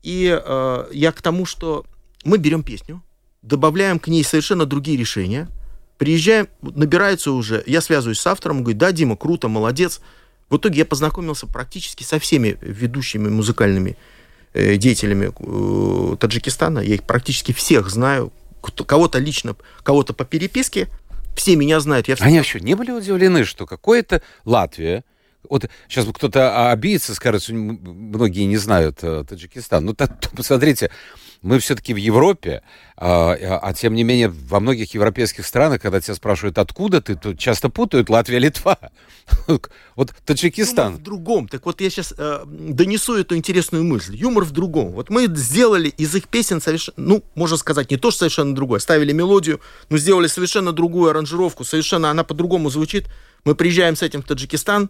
и 0.04 0.38
э, 0.44 0.86
я 0.92 1.12
к 1.14 1.22
тому, 1.22 1.46
что 1.46 1.86
мы 2.26 2.38
берем 2.38 2.62
песню, 2.62 3.02
добавляем 3.42 4.00
к 4.00 4.08
ней 4.08 4.24
совершенно 4.24 4.66
другие 4.66 4.98
решения– 4.98 5.48
Приезжаем, 6.02 6.48
набирается 6.64 7.32
уже, 7.32 7.64
я 7.68 7.80
связываюсь 7.80 8.20
с 8.20 8.26
автором, 8.26 8.58
он 8.58 8.64
говорит, 8.64 8.80
да, 8.80 8.92
Дима, 8.92 9.16
круто, 9.16 9.50
молодец. 9.50 10.02
В 10.50 10.58
итоге 10.58 10.80
я 10.80 10.86
познакомился 10.86 11.46
практически 11.46 12.04
со 12.04 12.18
всеми 12.18 12.58
ведущими 12.60 13.30
музыкальными 13.30 13.98
э, 14.54 14.78
деятелями 14.78 15.32
э, 15.32 16.16
Таджикистана. 16.18 16.80
Я 16.80 16.96
их 16.96 17.04
практически 17.04 17.52
всех 17.52 17.92
знаю. 17.92 18.34
Кого-то 18.62 19.20
лично, 19.20 19.56
кого-то 19.84 20.14
по 20.14 20.26
переписке. 20.26 20.88
Все 21.36 21.56
меня 21.56 21.80
знают. 21.80 22.08
Я 22.08 22.16
Они 22.20 22.38
вообще 22.38 22.60
не 22.60 22.76
были 22.76 22.92
удивлены, 22.92 23.46
что 23.46 23.66
какое-то 23.66 24.22
Латвия, 24.46 25.04
вот 25.50 25.70
сейчас 25.88 26.06
кто-то 26.14 26.72
обидится, 26.72 27.16
скажет, 27.16 27.48
многие 27.50 28.46
не 28.46 28.58
знают 28.58 29.00
э, 29.02 29.24
Таджикистан. 29.28 29.86
Ну, 29.86 29.96
посмотрите, 30.36 30.92
мы 31.42 31.58
все-таки 31.60 31.94
в 31.94 31.98
Европе, 31.98 32.62
а, 32.98 33.34
а 33.62 33.74
тем 33.74 33.96
не 33.96 34.04
менее 34.04 34.30
во 34.30 34.60
многих 34.60 34.94
европейских 34.94 35.46
странах, 35.46 35.82
когда 35.82 36.00
тебя 36.00 36.14
спрашивают, 36.14 36.58
откуда 36.58 37.02
ты, 37.02 37.16
то 37.16 37.36
часто 37.36 37.70
путают 37.70 38.10
Латвия, 38.10 38.40
Литва. 38.40 38.78
Вот 39.96 40.14
Таджикистан. 40.26 40.94
Юмор 40.94 41.00
в 41.00 41.04
другом. 41.04 41.48
Так 41.48 41.66
вот 41.66 41.80
я 41.82 41.90
сейчас 41.90 42.14
э, 42.18 42.44
донесу 42.46 43.16
эту 43.16 43.36
интересную 43.36 43.84
мысль. 43.84 44.16
Юмор 44.16 44.44
в 44.46 44.52
другом. 44.52 44.92
Вот 44.92 45.10
мы 45.10 45.28
сделали 45.36 45.90
из 45.90 46.16
их 46.16 46.28
песен 46.28 46.62
совершенно, 46.62 46.96
ну, 46.98 47.24
можно 47.36 47.58
сказать, 47.58 47.92
не 47.92 47.98
то, 47.98 48.10
что 48.10 48.20
совершенно 48.20 48.56
другое. 48.56 48.80
Ставили 48.80 49.12
мелодию, 49.12 49.62
но 49.90 49.98
сделали 49.98 50.28
совершенно 50.28 50.72
другую 50.72 51.12
аранжировку, 51.12 51.64
совершенно 51.64 52.10
она 52.10 52.24
по-другому 52.24 52.70
звучит. 52.70 53.08
Мы 53.46 53.56
приезжаем 53.56 53.96
с 53.96 54.02
этим 54.02 54.22
в 54.22 54.26
Таджикистан, 54.26 54.90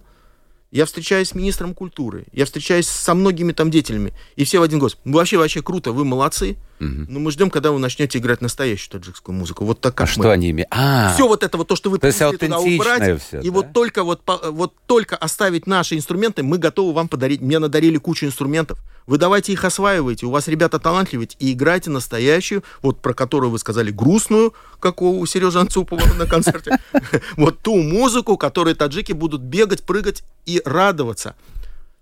я 0.72 0.86
встречаюсь 0.86 1.30
с 1.30 1.36
министром 1.36 1.74
культуры, 1.74 2.26
я 2.32 2.46
встречаюсь 2.46 2.88
со 2.88 3.14
многими 3.14 3.52
там 3.52 3.70
деятелями, 3.70 4.14
и 4.36 4.46
все 4.46 4.60
в 4.60 4.64
один 4.64 4.80
голос. 4.80 4.98
Вообще, 5.04 5.38
вообще 5.38 5.62
круто, 5.62 5.92
вы 5.92 6.06
молодцы, 6.06 6.58
угу. 6.82 7.06
но 7.08 7.20
мы 7.20 7.32
ждем, 7.32 7.50
когда 7.50 7.72
вы 7.72 7.80
начнете 7.80 8.20
играть 8.20 8.42
настоящую 8.42 8.92
таджикскую 8.92 9.36
музыку. 9.36 9.66
Вот 9.66 9.80
так 9.80 9.96
как 9.96 10.08
а 10.08 10.12
мы. 10.18 10.24
что 10.24 10.32
они 10.32 10.52
имеют? 10.52 10.68
А, 10.72 11.14
все 11.14 11.28
вот 11.28 11.44
это 11.44 11.58
вот 11.58 11.68
то, 11.68 11.76
что 11.76 11.90
вы 11.90 11.98
то 11.98 12.02
принесли 12.02 12.38
туда 12.38 12.60
убрать, 12.60 13.22
все, 13.22 13.40
и 13.40 13.48
да? 13.48 13.52
вот 13.52 13.74
только 13.74 14.04
вот, 14.04 14.22
вот 14.26 14.74
только 14.88 15.16
оставить 15.16 15.68
наши 15.68 15.96
инструменты, 15.96 16.44
мы 16.44 16.58
готовы 16.58 16.94
вам 16.94 17.08
подарить. 17.08 17.42
Мне 17.42 17.60
надарили 17.60 17.98
кучу 17.98 18.26
инструментов. 18.26 18.80
Вы 19.08 19.18
давайте 19.18 19.52
их 19.54 19.64
осваивайте. 19.66 20.26
У 20.26 20.32
вас 20.32 20.48
ребята 20.48 20.80
талантливые, 20.80 21.30
и 21.40 21.54
играйте 21.54 21.90
настоящую, 21.90 22.64
вот 22.82 23.02
про 23.02 23.14
которую 23.14 23.52
вы 23.52 23.60
сказали, 23.60 23.92
грустную, 23.92 24.54
как 24.80 25.02
у 25.02 25.26
Сережи 25.26 25.60
Анцупова 25.60 26.02
на 26.18 26.26
концерте. 26.26 26.80
Вот 27.38 27.60
ту 27.60 27.82
музыку, 27.82 28.38
которой 28.38 28.76
таджики 28.76 29.12
будут 29.12 29.42
бегать, 29.42 29.84
прыгать 29.84 30.24
и 30.46 30.62
радоваться. 30.66 31.36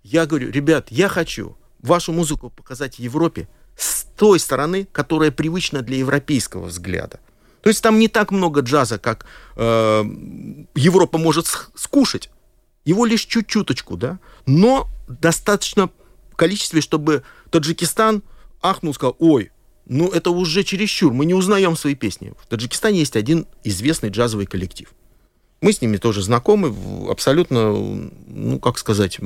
Я 0.03 0.25
говорю, 0.25 0.51
ребят, 0.51 0.87
я 0.89 1.07
хочу 1.07 1.57
вашу 1.81 2.11
музыку 2.11 2.49
показать 2.49 2.99
Европе 2.99 3.47
с 3.79 4.03
той 4.17 4.39
стороны, 4.39 4.87
которая 4.91 5.31
привычна 5.31 5.81
для 5.81 5.97
европейского 5.97 6.65
взгляда. 6.65 7.19
То 7.61 7.69
есть 7.69 7.81
там 7.81 7.99
не 7.99 8.07
так 8.07 8.31
много 8.31 8.61
джаза, 8.61 8.99
как 8.99 9.25
э, 9.55 10.03
Европа 10.75 11.17
может 11.17 11.47
скушать. 11.75 12.29
Его 12.85 13.05
лишь 13.05 13.25
чуть-чуточку, 13.25 13.97
да, 13.97 14.19
но 14.45 14.87
достаточно 15.07 15.89
количестве, 16.35 16.81
чтобы 16.81 17.23
Таджикистан 17.51 18.23
ахнул, 18.61 18.93
сказал, 18.93 19.15
ой, 19.19 19.51
ну 19.85 20.09
это 20.09 20.31
уже 20.31 20.63
чересчур, 20.63 21.13
мы 21.13 21.25
не 21.25 21.33
узнаем 21.33 21.75
свои 21.75 21.95
песни. 21.95 22.33
В 22.41 22.47
Таджикистане 22.47 22.99
есть 22.99 23.15
один 23.15 23.45
известный 23.63 24.09
джазовый 24.09 24.45
коллектив. 24.45 24.91
Мы 25.61 25.73
с 25.73 25.81
ними 25.81 25.97
тоже 25.97 26.21
знакомы, 26.21 26.73
абсолютно, 27.09 27.73
ну 27.73 28.59
как 28.59 28.77
сказать, 28.77 29.19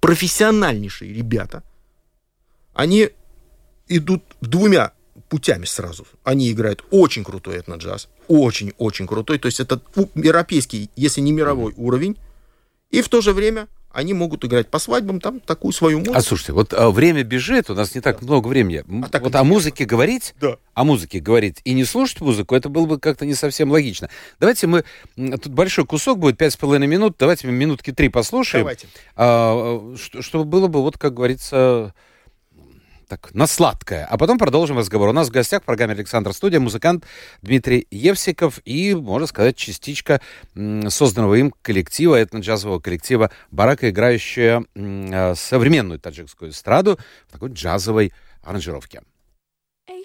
профессиональнейшие 0.00 1.12
ребята. 1.12 1.62
Они 2.72 3.10
идут 3.88 4.22
двумя 4.40 4.92
путями 5.28 5.64
сразу. 5.64 6.06
Они 6.24 6.50
играют 6.50 6.84
очень 6.90 7.24
крутой 7.24 7.56
этноджаз, 7.56 8.08
очень-очень 8.28 9.06
крутой, 9.06 9.38
то 9.38 9.46
есть 9.46 9.60
это 9.60 9.80
европейский, 10.14 10.90
если 10.96 11.20
не 11.20 11.32
мировой 11.32 11.72
уровень, 11.76 12.18
и 12.90 13.00
в 13.00 13.08
то 13.08 13.20
же 13.20 13.32
время 13.32 13.68
они 13.92 14.14
могут 14.14 14.44
играть 14.44 14.68
по 14.68 14.78
свадьбам 14.78 15.20
там 15.20 15.40
такую 15.40 15.72
свою 15.72 15.98
музыку. 15.98 16.16
А 16.16 16.22
слушайте, 16.22 16.52
вот 16.52 16.72
а, 16.72 16.90
время 16.90 17.22
бежит, 17.24 17.70
у 17.70 17.74
нас 17.74 17.94
не 17.94 18.00
так 18.00 18.20
да. 18.20 18.26
много 18.26 18.48
времени. 18.48 18.84
А 19.04 19.08
так 19.08 19.22
вот 19.22 19.34
о 19.34 19.44
музыке 19.44 19.84
говорить, 19.84 20.34
да. 20.40 20.56
о 20.74 20.84
музыке 20.84 21.20
говорить 21.20 21.60
и 21.64 21.74
не 21.74 21.84
слушать 21.84 22.20
музыку, 22.20 22.54
это 22.54 22.68
было 22.68 22.86
бы 22.86 22.98
как-то 22.98 23.26
не 23.26 23.34
совсем 23.34 23.70
логично. 23.70 24.08
Давайте 24.40 24.66
мы, 24.66 24.84
тут 25.16 25.48
большой 25.48 25.86
кусок 25.86 26.18
будет, 26.18 26.38
пять 26.38 26.54
с 26.54 26.56
половиной 26.56 26.86
минут, 26.86 27.16
давайте 27.18 27.46
мы 27.46 27.52
минутки 27.52 27.92
три 27.92 28.08
послушаем. 28.08 28.64
Давайте. 28.64 28.86
А, 29.16 29.94
чтобы 29.96 30.44
было 30.44 30.68
бы, 30.68 30.82
вот 30.82 30.96
как 30.96 31.14
говорится, 31.14 31.94
так, 33.12 33.34
на 33.34 33.46
сладкое. 33.46 34.06
А 34.06 34.16
потом 34.16 34.38
продолжим 34.38 34.78
разговор. 34.78 35.10
У 35.10 35.12
нас 35.12 35.28
в 35.28 35.30
гостях 35.30 35.60
в 35.62 35.66
программе 35.66 35.92
«Александр 35.92 36.32
Студия» 36.32 36.60
музыкант 36.60 37.04
Дмитрий 37.42 37.86
Евсиков 37.90 38.58
и, 38.64 38.94
можно 38.94 39.26
сказать, 39.26 39.54
частичка 39.54 40.22
созданного 40.88 41.34
им 41.34 41.52
коллектива, 41.60 42.18
этно-джазового 42.18 42.80
коллектива 42.80 43.30
«Барака», 43.50 43.90
играющая 43.90 44.64
э, 44.74 45.34
современную 45.36 46.00
таджикскую 46.00 46.52
эстраду 46.52 46.98
в 47.28 47.32
такой 47.32 47.50
джазовой 47.50 48.14
аранжировке. 48.42 49.02
ای 49.88 50.04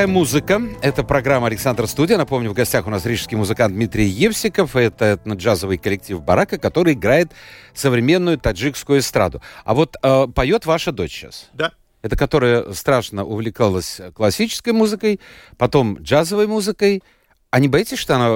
такая 0.00 0.14
музыка. 0.14 0.62
Это 0.80 1.04
программа 1.04 1.48
«Александр 1.48 1.86
Студия». 1.86 2.16
Напомню, 2.16 2.48
в 2.48 2.54
гостях 2.54 2.86
у 2.86 2.90
нас 2.90 3.04
рижский 3.04 3.36
музыкант 3.36 3.74
Дмитрий 3.74 4.06
Евсиков. 4.06 4.74
Это 4.74 5.20
джазовый 5.26 5.76
коллектив 5.76 6.22
«Барака», 6.22 6.56
который 6.56 6.94
играет 6.94 7.32
современную 7.74 8.38
таджикскую 8.38 9.00
эстраду. 9.00 9.42
А 9.62 9.74
вот 9.74 9.96
э, 10.02 10.26
поет 10.34 10.64
ваша 10.64 10.92
дочь 10.92 11.12
сейчас. 11.12 11.50
Да. 11.52 11.72
Это 12.00 12.16
которая 12.16 12.72
страшно 12.72 13.26
увлекалась 13.26 14.00
классической 14.14 14.72
музыкой, 14.72 15.20
потом 15.58 15.98
джазовой 15.98 16.46
музыкой. 16.46 17.02
А 17.50 17.60
не 17.60 17.68
боитесь, 17.68 17.98
что 17.98 18.14
она 18.14 18.28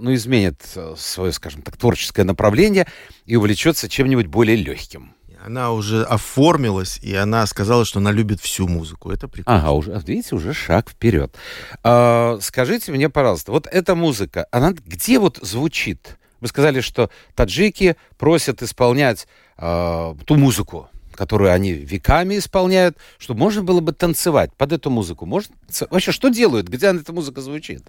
ну, 0.00 0.12
изменит 0.12 0.60
свое, 0.96 1.30
скажем 1.30 1.62
так, 1.62 1.76
творческое 1.76 2.24
направление 2.24 2.88
и 3.26 3.36
увлечется 3.36 3.88
чем-нибудь 3.88 4.26
более 4.26 4.56
легким? 4.56 5.14
Она 5.46 5.70
уже 5.70 6.02
оформилась, 6.02 6.98
и 7.02 7.14
она 7.14 7.46
сказала, 7.46 7.84
что 7.84 8.00
она 8.00 8.10
любит 8.10 8.40
всю 8.40 8.66
музыку. 8.66 9.12
Это 9.12 9.28
прикольно. 9.28 9.60
Ага, 9.60 9.70
уже, 9.70 10.02
видите, 10.04 10.34
уже 10.34 10.52
шаг 10.52 10.90
вперед. 10.90 11.36
А, 11.84 12.36
скажите 12.42 12.90
мне, 12.90 13.08
пожалуйста, 13.08 13.52
вот 13.52 13.68
эта 13.68 13.94
музыка, 13.94 14.48
она 14.50 14.72
где 14.72 15.20
вот 15.20 15.38
звучит? 15.40 16.18
Вы 16.40 16.48
сказали, 16.48 16.80
что 16.80 17.10
таджики 17.36 17.94
просят 18.18 18.60
исполнять 18.60 19.28
а, 19.56 20.16
ту 20.24 20.34
музыку, 20.34 20.88
которую 21.12 21.52
они 21.52 21.74
веками 21.74 22.38
исполняют, 22.38 22.96
чтобы 23.16 23.38
можно 23.38 23.62
было 23.62 23.78
бы 23.78 23.92
танцевать 23.92 24.52
под 24.52 24.72
эту 24.72 24.90
музыку. 24.90 25.26
Может, 25.26 25.52
вообще, 25.90 26.10
что 26.10 26.28
делают? 26.28 26.66
Где 26.66 26.88
эта 26.88 27.12
музыка 27.12 27.40
звучит? 27.40 27.84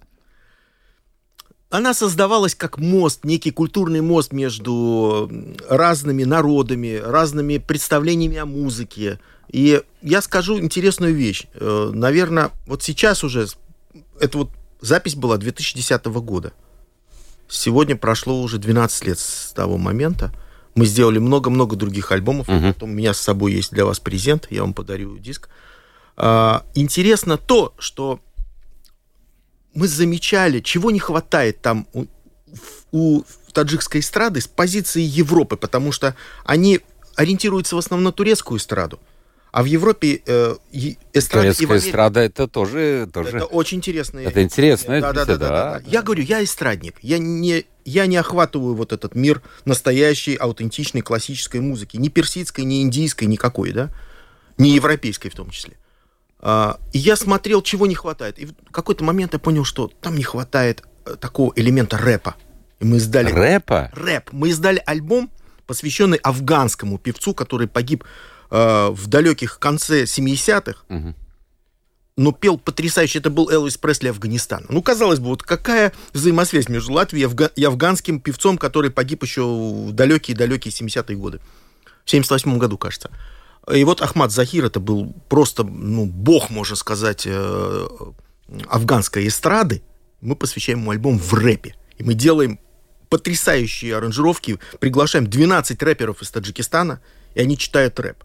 Она 1.70 1.92
создавалась 1.92 2.54
как 2.54 2.78
мост, 2.78 3.24
некий 3.24 3.50
культурный 3.50 4.00
мост 4.00 4.32
между 4.32 5.30
разными 5.68 6.24
народами, 6.24 6.96
разными 6.96 7.58
представлениями 7.58 8.38
о 8.38 8.46
музыке. 8.46 9.20
И 9.50 9.82
я 10.02 10.22
скажу 10.22 10.58
интересную 10.58 11.14
вещь. 11.14 11.44
Э, 11.54 11.90
Наверное, 11.92 12.50
вот 12.66 12.82
сейчас 12.82 13.22
уже, 13.22 13.48
это 14.18 14.38
вот 14.38 14.50
запись 14.80 15.14
была 15.14 15.36
2010 15.36 16.06
года. 16.06 16.52
Сегодня 17.48 17.96
прошло 17.96 18.40
уже 18.40 18.58
12 18.58 19.06
лет 19.06 19.18
с 19.18 19.52
того 19.52 19.76
момента. 19.78 20.32
Мы 20.74 20.86
сделали 20.86 21.18
много-много 21.18 21.76
других 21.76 22.12
альбомов. 22.12 22.48
Uh-huh. 22.48 22.72
Потом 22.72 22.90
у 22.90 22.92
меня 22.94 23.12
с 23.12 23.20
собой 23.20 23.52
есть 23.52 23.72
для 23.72 23.84
вас 23.84 24.00
презент, 24.00 24.46
я 24.50 24.62
вам 24.62 24.74
подарю 24.74 25.18
диск. 25.18 25.48
А, 26.16 26.64
интересно 26.74 27.36
то, 27.36 27.74
что 27.78 28.20
мы 29.74 29.88
замечали, 29.88 30.60
чего 30.60 30.90
не 30.90 30.98
хватает 30.98 31.60
там 31.60 31.86
у, 31.92 32.06
у 32.92 33.22
таджикской 33.52 34.00
эстрады 34.00 34.40
с 34.40 34.46
позиции 34.46 35.02
Европы, 35.02 35.56
потому 35.56 35.92
что 35.92 36.14
они 36.44 36.80
ориентируются 37.16 37.76
в 37.76 37.78
основном 37.78 38.04
на 38.04 38.12
турецкую 38.12 38.58
эстраду. 38.58 39.00
А 39.50 39.62
в 39.62 39.66
Европе 39.66 40.20
э, 40.26 40.56
эстрада... 41.14 41.54
Турецкая 41.54 41.78
эстрада 41.78 42.20
это 42.20 42.46
тоже, 42.46 43.08
тоже... 43.12 43.38
Это 43.38 43.46
очень 43.46 43.78
интересно. 43.78 44.18
Это 44.18 44.42
интересно. 44.42 45.00
Да, 45.00 45.12
да, 45.12 45.24
да, 45.24 45.36
да, 45.36 45.48
да, 45.48 45.80
да. 45.80 45.82
Я 45.86 46.02
говорю, 46.02 46.22
я 46.22 46.44
эстрадник. 46.44 46.96
Я 47.00 47.18
не, 47.18 47.64
я 47.84 48.06
не 48.06 48.18
охватываю 48.18 48.74
вот 48.74 48.92
этот 48.92 49.14
мир 49.14 49.42
настоящей, 49.64 50.36
аутентичной, 50.36 51.00
классической 51.00 51.60
музыки. 51.60 51.96
Ни 51.96 52.08
персидской, 52.08 52.64
ни 52.64 52.82
индийской, 52.82 53.26
никакой, 53.26 53.72
да? 53.72 53.90
Не 54.58 54.70
европейской 54.70 55.30
в 55.30 55.34
том 55.34 55.48
числе. 55.50 55.77
А, 56.40 56.78
и 56.92 56.98
я 56.98 57.16
смотрел, 57.16 57.62
чего 57.62 57.86
не 57.86 57.94
хватает. 57.94 58.38
И 58.38 58.46
в 58.46 58.54
какой-то 58.70 59.04
момент 59.04 59.32
я 59.32 59.38
понял, 59.38 59.64
что 59.64 59.90
там 60.00 60.16
не 60.16 60.22
хватает 60.22 60.84
э, 61.04 61.16
такого 61.16 61.52
элемента 61.56 61.98
рэпа. 61.98 62.36
И 62.80 62.84
мы 62.84 62.98
издали... 62.98 63.30
Рэпа? 63.32 63.90
Рэп. 63.92 64.32
Мы 64.32 64.50
издали 64.50 64.82
альбом, 64.86 65.30
посвященный 65.66 66.18
афганскому 66.18 66.98
певцу, 66.98 67.34
который 67.34 67.66
погиб 67.66 68.04
э, 68.50 68.88
в 68.90 69.06
далеких 69.08 69.58
конце 69.58 70.04
70-х. 70.04 70.82
Угу. 70.88 71.14
Но 72.16 72.32
пел 72.32 72.58
потрясающе. 72.58 73.18
Это 73.18 73.30
был 73.30 73.48
Элвис 73.48 73.76
Пресли 73.76 74.08
Афганистана. 74.08 74.66
Ну, 74.68 74.82
казалось 74.82 75.18
бы, 75.18 75.26
вот 75.26 75.42
какая 75.42 75.92
взаимосвязь 76.12 76.68
между 76.68 76.92
Латвией 76.92 77.28
и 77.54 77.64
афганским 77.64 78.20
певцом, 78.20 78.58
который 78.58 78.90
погиб 78.90 79.22
еще 79.22 79.42
в 79.42 79.92
далекие-далекие 79.92 80.72
70-е 80.72 81.16
годы. 81.16 81.40
В 82.04 82.10
78 82.10 82.58
году, 82.58 82.78
кажется. 82.78 83.10
И 83.72 83.84
вот 83.84 84.02
Ахмад 84.02 84.32
Захир, 84.32 84.64
это 84.64 84.80
был 84.80 85.14
просто, 85.28 85.64
ну, 85.64 86.06
бог, 86.06 86.50
можно 86.50 86.76
сказать, 86.76 87.24
э, 87.26 87.88
афганской 88.68 89.26
эстрады. 89.26 89.82
Мы 90.20 90.36
посвящаем 90.36 90.80
ему 90.80 90.90
альбом 90.90 91.18
в 91.18 91.34
рэпе. 91.34 91.74
И 91.98 92.02
мы 92.02 92.14
делаем 92.14 92.58
потрясающие 93.08 93.96
аранжировки, 93.96 94.58
приглашаем 94.80 95.26
12 95.26 95.82
рэперов 95.82 96.22
из 96.22 96.30
Таджикистана, 96.30 97.00
и 97.34 97.40
они 97.40 97.56
читают 97.56 97.98
рэп. 98.00 98.24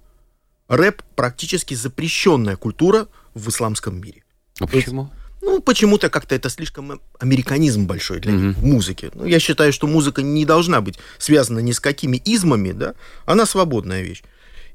Рэп 0.67 1.01
практически 1.15 1.73
запрещенная 1.73 2.55
культура 2.55 3.07
в 3.33 3.49
исламском 3.49 3.99
мире. 3.99 4.23
А 4.59 4.67
почему? 4.67 5.09
Ну, 5.41 5.61
почему-то 5.61 6.09
как-то 6.09 6.35
это 6.35 6.49
слишком 6.49 7.01
американизм 7.19 7.85
большой 7.85 8.21
для 8.21 8.31
mm-hmm. 8.31 8.65
музыки. 8.65 9.11
Ну, 9.13 9.25
я 9.25 9.39
считаю, 9.39 9.73
что 9.73 9.87
музыка 9.87 10.21
не 10.21 10.45
должна 10.45 10.79
быть 10.79 10.97
связана 11.17 11.59
ни 11.59 11.73
с 11.73 11.81
какими 11.81 12.15
измами, 12.23 12.71
да, 12.71 12.95
она 13.25 13.45
свободная 13.45 14.03
вещь. 14.03 14.23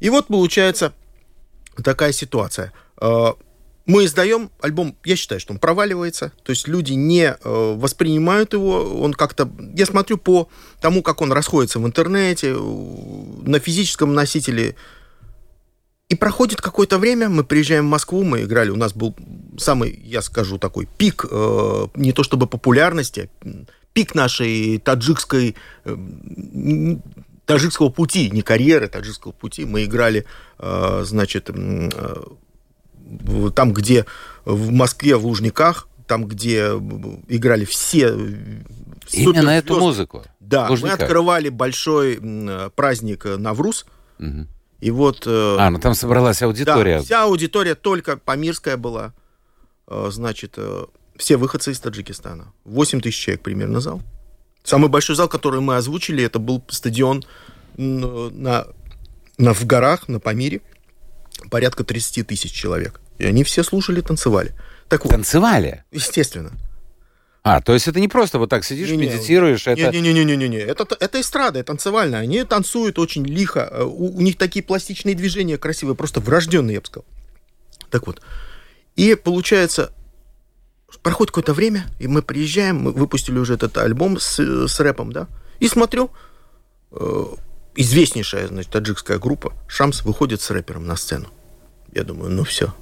И 0.00 0.11
вот 0.11 0.26
получается 0.26 0.92
такая 1.82 2.12
ситуация. 2.12 2.72
Э, 3.00 3.32
мы 3.87 4.04
издаем 4.04 4.50
альбом, 4.61 4.94
я 5.04 5.16
считаю, 5.16 5.40
что 5.40 5.54
он 5.54 5.58
проваливается, 5.58 6.32
то 6.42 6.50
есть 6.50 6.68
люди 6.68 6.92
не 6.92 7.24
э, 7.24 7.34
воспринимают 7.42 8.52
его, 8.52 9.00
он 9.00 9.14
как-то, 9.14 9.50
я 9.74 9.87
смотрю 9.87 10.18
по 10.18 10.48
тому, 10.80 11.02
как 11.02 11.22
он 11.22 11.32
расходится 11.32 11.78
в 11.78 11.87
интернете, 11.87 12.54
на 12.54 13.58
физическом 13.58 14.12
носителе, 14.12 14.76
и 16.11 16.14
проходит 16.14 16.61
какое-то 16.61 16.98
время, 16.98 17.30
мы 17.30 17.44
приезжаем 17.44 17.87
в 17.87 17.90
Москву, 17.90 18.24
мы 18.24 18.42
играли, 18.42 18.68
у 18.68 18.76
нас 18.76 18.92
был 18.92 19.16
самый, 19.58 19.98
я 20.04 20.20
скажу, 20.20 20.58
такой 20.58 20.87
пик, 20.98 21.24
э, 21.30 21.87
не 21.94 22.12
то 22.12 22.22
чтобы 22.22 22.46
популярности, 22.46 23.30
а 23.42 23.48
пик 23.94 24.14
нашей 24.14 24.78
таджикской 24.78 25.56
таджикского 27.48 27.88
пути, 27.88 28.30
не 28.30 28.42
карьеры 28.42 28.88
таджикского 28.88 29.32
пути. 29.32 29.64
Мы 29.64 29.84
играли, 29.84 30.26
э, 30.58 31.02
значит, 31.04 31.50
э, 31.50 32.22
там, 33.54 33.72
где 33.72 34.04
в 34.44 34.70
Москве, 34.70 35.16
в 35.16 35.26
Лужниках, 35.26 35.88
там, 36.06 36.26
где 36.26 36.66
играли 37.28 37.64
все 37.64 38.08
Именно 39.11 39.50
эту 39.50 39.78
музыку? 39.80 40.24
Да, 40.40 40.68
мы 40.70 40.90
открывали 40.90 41.48
большой 41.48 42.20
праздник 42.76 43.24
Навруз, 43.24 43.87
угу. 44.18 44.46
и 44.80 44.90
вот... 44.90 45.22
Э, 45.26 45.56
а, 45.58 45.70
ну 45.70 45.78
там 45.78 45.94
собралась 45.94 46.42
аудитория. 46.42 46.98
Да, 46.98 47.02
вся 47.02 47.22
аудитория 47.24 47.74
только 47.74 48.18
Памирская 48.18 48.76
была, 48.76 49.14
значит, 49.87 50.58
все 51.16 51.38
выходцы 51.38 51.72
из 51.72 51.80
Таджикистана. 51.80 52.52
8 52.64 53.00
тысяч 53.00 53.18
человек 53.18 53.42
примерно 53.42 53.80
зал. 53.80 54.02
Самый 54.68 54.90
большой 54.90 55.16
зал, 55.16 55.28
который 55.28 55.62
мы 55.62 55.76
озвучили, 55.76 56.22
это 56.22 56.38
был 56.38 56.62
стадион 56.68 57.24
на, 57.78 58.66
на, 59.38 59.54
в 59.54 59.64
горах, 59.64 60.09
на 60.09 60.20
Памире. 60.20 60.61
Порядка 61.50 61.85
30 61.85 62.26
тысяч 62.26 62.52
человек. 62.52 63.00
И 63.16 63.24
они 63.24 63.44
все 63.44 63.62
слушали, 63.62 64.02
танцевали. 64.02 64.54
Так 64.90 65.04
вот, 65.04 65.11
танцевали? 65.11 65.85
Естественно. 65.90 66.52
А, 67.42 67.62
то 67.62 67.72
есть 67.72 67.88
это 67.88 67.98
не 67.98 68.09
просто 68.09 68.38
вот 68.38 68.50
так 68.50 68.62
сидишь, 68.62 68.90
не, 68.90 68.98
медитируешь, 68.98 69.64
не, 69.64 69.72
это... 69.72 69.90
Не-не-не-не-не, 69.90 70.59
это, 70.59 70.87
это 71.00 71.18
эстрада, 71.18 71.61
это 71.61 71.68
танцевальная. 71.68 72.20
Они 72.20 72.44
танцуют 72.44 72.98
очень 72.98 73.24
лихо, 73.24 73.70
у, 73.87 74.18
у 74.18 74.20
них 74.20 74.37
такие 74.37 74.62
пластичные 74.62 75.14
движения 75.14 75.57
красивые, 75.57 75.96
просто 75.96 76.20
врожденные, 76.20 76.74
я 76.74 76.81
бы 76.83 76.87
сказал. 76.87 77.07
Так 77.88 78.07
вот. 78.07 78.20
И 78.96 79.14
получается, 79.14 79.94
проходит 81.09 81.31
какое-то 81.31 81.55
время, 81.55 81.87
и 81.99 82.07
мы 82.07 82.21
приезжаем, 82.21 82.81
мы 82.81 82.92
выпустили 82.92 83.38
уже 83.38 83.55
этот 83.55 83.79
альбом 83.79 84.21
с, 84.21 84.38
с 84.68 84.79
рэпом, 84.79 85.11
да, 85.11 85.27
и 85.59 85.66
смотрю, 85.66 86.11
э, 86.92 87.25
известнейшая, 87.77 88.49
значит, 88.49 88.71
таджикская 88.71 89.18
группа 89.18 89.55
Шамс 89.68 90.03
выходит 90.03 90.42
с 90.42 90.51
рэпером 90.51 90.87
на 90.87 90.97
сцену. 90.97 91.29
Я 91.94 92.05
думаю, 92.05 92.31
ну 92.31 92.44
все. 92.44 92.75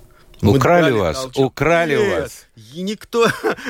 украли 0.42 0.90
вас, 0.90 1.20
толчок. 1.20 1.52
украли 1.52 1.96
Нет, 1.96 2.20
вас. 2.20 2.46
И 2.74 2.82
никто, 2.82 3.28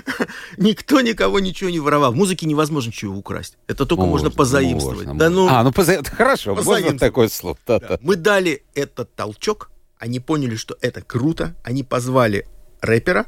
никто 0.56 1.02
никого 1.02 1.38
ничего 1.38 1.68
не 1.68 1.78
воровал. 1.78 2.12
В 2.12 2.16
музыке 2.16 2.46
невозможно 2.46 2.88
ничего 2.88 3.14
украсть. 3.14 3.58
Это 3.66 3.84
только 3.84 4.04
можно, 4.04 4.28
можно 4.28 4.30
позаимствовать. 4.30 5.06
Можно, 5.06 5.18
да, 5.18 5.28
ну, 5.28 5.48
а, 5.50 5.62
ну 5.64 5.70
поза... 5.70 6.02
хорошо, 6.02 6.54
можно 6.54 6.98
такое 6.98 7.28
слово. 7.28 7.58
Да, 7.66 7.78
да. 7.78 7.98
Мы 8.00 8.16
дали 8.16 8.62
этот 8.74 9.14
толчок, 9.14 9.70
они 9.98 10.18
поняли, 10.18 10.56
что 10.56 10.78
это 10.80 11.02
круто, 11.02 11.54
они 11.62 11.82
позвали 11.82 12.46
рэпера, 12.80 13.26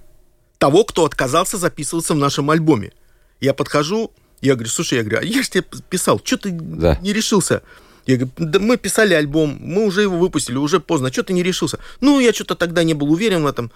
того, 0.58 0.84
кто 0.84 1.04
отказался 1.04 1.56
записываться 1.56 2.14
в 2.14 2.18
нашем 2.18 2.50
альбоме. 2.50 2.92
Я 3.40 3.54
подхожу, 3.54 4.12
я 4.40 4.54
говорю, 4.54 4.70
слушай, 4.70 4.98
я 4.98 5.04
говорю, 5.04 5.20
а 5.20 5.24
я 5.24 5.42
же 5.42 5.50
тебе 5.50 5.64
писал, 5.88 6.20
что 6.22 6.36
ты 6.36 6.50
да. 6.50 6.98
не 7.00 7.12
решился? 7.12 7.62
Я 8.06 8.16
говорю, 8.16 8.32
да 8.38 8.58
мы 8.58 8.76
писали 8.76 9.14
альбом, 9.14 9.58
мы 9.60 9.84
уже 9.86 10.02
его 10.02 10.18
выпустили, 10.18 10.56
уже 10.56 10.80
поздно, 10.80 11.12
что 11.12 11.22
ты 11.22 11.32
не 11.32 11.42
решился? 11.42 11.78
Ну, 12.00 12.20
я 12.20 12.32
что-то 12.32 12.54
тогда 12.54 12.82
не 12.82 12.94
был 12.94 13.12
уверен 13.12 13.42
в 13.42 13.46
этом. 13.46 13.70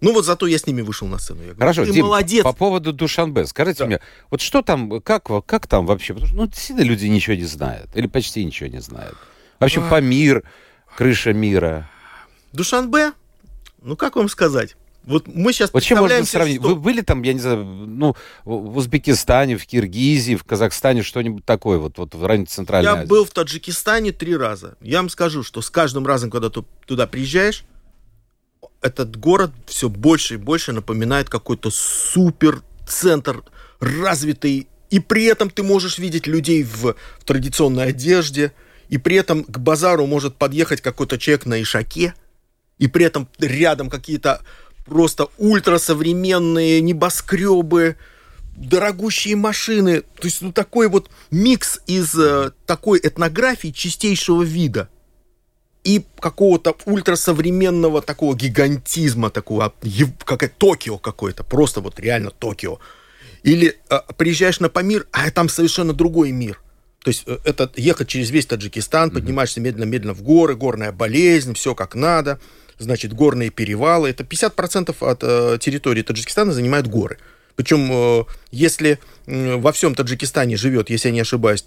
Ну 0.00 0.12
вот 0.12 0.26
зато 0.26 0.46
я 0.46 0.58
с 0.58 0.66
ними 0.66 0.82
вышел 0.82 1.06
на 1.08 1.18
сцену. 1.18 1.40
Я 1.40 1.54
говорю, 1.54 1.60
Хорошо, 1.60 1.84
ты 1.86 1.92
Дим, 1.92 2.06
молодец. 2.06 2.44
по 2.44 2.52
поводу 2.52 2.92
Душанбе, 2.92 3.46
скажите 3.46 3.80
да. 3.80 3.86
мне, 3.86 4.00
вот 4.30 4.40
что 4.40 4.62
там, 4.62 5.00
как, 5.00 5.28
как 5.46 5.66
там 5.66 5.86
вообще? 5.86 6.12
Потому 6.12 6.28
что, 6.28 6.36
ну, 6.36 6.46
действительно, 6.46 6.84
люди 6.84 7.06
ничего 7.06 7.34
не 7.34 7.44
знают, 7.44 7.88
или 7.94 8.06
почти 8.06 8.44
ничего 8.44 8.68
не 8.68 8.80
знают. 8.80 9.16
Вообще, 9.58 9.80
а... 9.80 9.88
по 9.88 10.00
мир, 10.00 10.42
крыша 10.96 11.32
мира. 11.32 11.88
Душанбе, 12.52 13.12
ну, 13.82 13.96
как 13.96 14.16
вам 14.16 14.28
сказать? 14.28 14.76
Вот 15.06 15.28
мы 15.28 15.52
сейчас 15.52 15.72
Вот 15.72 15.82
чем 15.82 15.98
можно 15.98 16.24
сравнить? 16.24 16.58
что- 16.60 16.68
Вы 16.68 16.74
были 16.74 17.00
там, 17.00 17.22
я 17.22 17.32
не 17.32 17.38
знаю, 17.38 17.64
ну, 17.64 18.16
в 18.44 18.76
Узбекистане, 18.76 19.56
в 19.56 19.64
Киргизии, 19.66 20.34
в 20.34 20.42
Казахстане, 20.44 21.02
что-нибудь 21.02 21.44
такое, 21.44 21.78
вот, 21.78 21.96
вот 21.98 22.14
в 22.14 22.26
районе 22.26 22.46
Центральной 22.46 22.90
Я 22.90 22.94
Азии? 23.00 23.06
был 23.08 23.24
в 23.24 23.30
Таджикистане 23.30 24.10
три 24.12 24.36
раза. 24.36 24.76
Я 24.80 24.98
вам 24.98 25.08
скажу, 25.08 25.42
что 25.44 25.62
с 25.62 25.70
каждым 25.70 26.06
разом, 26.06 26.30
когда 26.30 26.50
ты 26.50 26.64
туда 26.86 27.06
приезжаешь, 27.06 27.64
этот 28.82 29.16
город 29.16 29.52
все 29.66 29.88
больше 29.88 30.34
и 30.34 30.36
больше 30.38 30.72
напоминает 30.72 31.28
какой-то 31.28 31.70
супер 31.70 32.62
центр 32.86 33.42
развитый. 33.80 34.68
И 34.90 35.00
при 35.00 35.24
этом 35.24 35.50
ты 35.50 35.62
можешь 35.62 35.98
видеть 35.98 36.26
людей 36.26 36.62
в, 36.62 36.94
в 37.18 37.24
традиционной 37.24 37.88
одежде, 37.88 38.52
и 38.88 38.98
при 38.98 39.16
этом 39.16 39.42
к 39.44 39.58
базару 39.58 40.06
может 40.06 40.36
подъехать 40.36 40.80
какой-то 40.80 41.18
человек 41.18 41.46
на 41.46 41.60
ишаке, 41.60 42.14
и 42.78 42.86
при 42.86 43.04
этом 43.04 43.28
рядом 43.38 43.90
какие-то 43.90 44.42
просто 44.86 45.28
ультрасовременные 45.38 46.80
небоскребы, 46.80 47.96
дорогущие 48.56 49.36
машины. 49.36 50.00
То 50.00 50.24
есть 50.24 50.42
ну, 50.42 50.52
такой 50.52 50.88
вот 50.88 51.10
микс 51.30 51.80
из 51.86 52.14
э, 52.18 52.52
такой 52.64 53.00
этнографии 53.02 53.68
чистейшего 53.68 54.42
вида 54.42 54.88
и 55.84 56.04
какого-то 56.18 56.76
ультрасовременного 56.84 58.02
такого 58.02 58.34
гигантизма, 58.34 59.30
такого, 59.30 59.72
как 60.24 60.42
это, 60.42 60.54
Токио 60.56 60.98
какое-то, 60.98 61.44
просто 61.44 61.80
вот 61.80 62.00
реально 62.00 62.30
Токио. 62.30 62.78
Или 63.42 63.78
э, 63.90 63.98
приезжаешь 64.16 64.58
на 64.58 64.68
Памир, 64.68 65.06
а 65.12 65.30
там 65.30 65.48
совершенно 65.48 65.92
другой 65.92 66.32
мир. 66.32 66.60
То 67.04 67.10
есть 67.10 67.22
э, 67.26 67.38
это 67.44 67.70
ехать 67.76 68.08
через 68.08 68.30
весь 68.30 68.46
Таджикистан, 68.46 69.12
поднимаешься 69.12 69.60
медленно-медленно 69.60 70.14
в 70.14 70.22
горы, 70.22 70.56
горная 70.56 70.90
болезнь, 70.90 71.54
все 71.54 71.74
как 71.76 71.94
надо, 71.94 72.40
значит, 72.78 73.12
горные 73.12 73.50
перевалы. 73.50 74.10
Это 74.10 74.24
50% 74.24 74.94
от 75.00 75.18
э, 75.22 75.58
территории 75.60 76.02
Таджикистана 76.02 76.52
занимают 76.52 76.86
горы. 76.86 77.18
Причем, 77.54 77.88
э, 77.90 78.24
если 78.50 78.98
во 79.26 79.72
всем 79.72 79.94
Таджикистане 79.94 80.56
живет, 80.56 80.90
если 80.90 81.08
я 81.08 81.14
не 81.14 81.20
ошибаюсь, 81.20 81.64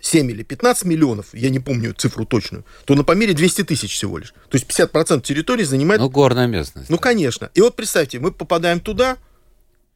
7 0.00 0.30
или 0.32 0.42
15 0.42 0.84
миллионов, 0.84 1.26
я 1.32 1.48
не 1.50 1.60
помню 1.60 1.94
цифру 1.94 2.26
точную, 2.26 2.64
то 2.84 2.94
на 2.96 3.04
Памире 3.04 3.34
200 3.34 3.62
тысяч 3.64 3.92
всего 3.94 4.18
лишь. 4.18 4.32
То 4.50 4.56
есть 4.58 4.66
50% 4.66 5.22
территории 5.22 5.62
занимает 5.62 6.00
Ну, 6.00 6.10
горная 6.10 6.48
местность. 6.48 6.90
ну, 6.90 6.98
конечно. 6.98 7.50
И 7.54 7.60
вот 7.60 7.76
представьте, 7.76 8.18
мы 8.18 8.32
попадаем 8.32 8.80
туда, 8.80 9.16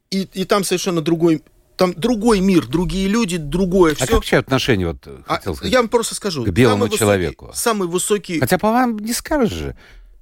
и, 0.09 0.21
и 0.33 0.45
там 0.45 0.63
совершенно 0.63 1.01
другой, 1.01 1.43
там 1.77 1.93
другой 1.93 2.39
мир, 2.41 2.65
другие 2.67 3.07
люди, 3.07 3.37
другое 3.37 3.93
а 3.93 3.95
все. 3.95 4.05
как 4.05 4.15
вообще 4.15 4.37
отношение, 4.37 4.87
вот, 4.87 5.07
А, 5.27 5.35
хотел 5.35 5.55
сказать? 5.55 5.71
я 5.71 5.79
вам 5.79 5.89
просто 5.89 6.15
скажу. 6.15 6.43
к 6.43 6.49
белому 6.49 6.75
самый 6.75 6.87
высокий- 6.89 6.97
человеку? 6.99 7.51
Самый 7.53 7.87
высокий, 7.87 8.39
Хотя 8.39 8.57
по 8.57 8.71
вам 8.71 8.97
не 8.97 9.13
скажешь 9.13 9.51
же. 9.53 9.75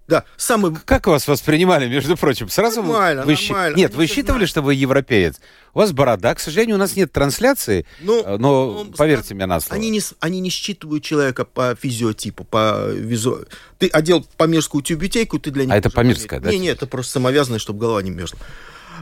да, 0.07 0.23
самый... 0.37 0.75
Как 0.85 1.07
вас 1.07 1.27
воспринимали, 1.27 1.87
между 1.87 2.15
прочим? 2.17 2.49
Сразу 2.49 2.83
Нормально, 2.83 3.25
вы 3.25 3.35
нормально. 3.41 3.75
Нет, 3.75 3.91
Они 3.91 3.97
вы 3.97 4.07
считывали, 4.07 4.45
что 4.45 4.61
вы 4.61 4.75
европеец. 4.75 5.39
У 5.73 5.79
вас 5.79 5.91
борода. 5.93 6.35
К 6.35 6.39
сожалению, 6.39 6.75
у 6.75 6.79
нас 6.79 6.95
нет 6.95 7.11
трансляции, 7.11 7.85
Ну, 8.01 8.21
э, 8.23 8.37
но 8.37 8.83
ну, 8.85 8.91
поверьте 8.95 9.33
мне 9.33 9.45
на 9.45 9.59
слово. 9.59 9.75
Они 9.79 9.89
не, 9.89 10.01
они 10.19 10.41
не 10.41 10.49
считывают 10.49 11.03
человека 11.03 11.43
по 11.45 11.75
физиотипу, 11.81 12.43
по 12.43 12.87
визу. 12.91 13.45
Ты 13.79 13.87
одел 13.87 14.25
памирскую 14.37 14.83
тюбетейку, 14.83 15.39
ты 15.39 15.51
для 15.51 15.63
них... 15.65 15.73
А 15.73 15.77
это 15.77 15.87
уже 15.87 15.95
памирская, 15.95 16.39
помер. 16.39 16.43
да, 16.43 16.51
Не, 16.51 16.59
не, 16.59 16.67
это 16.67 16.85
просто 16.85 17.13
самовязанное, 17.13 17.59
чтобы 17.59 17.79
голова 17.79 18.01
не 18.03 18.11
мерзла. 18.11 18.39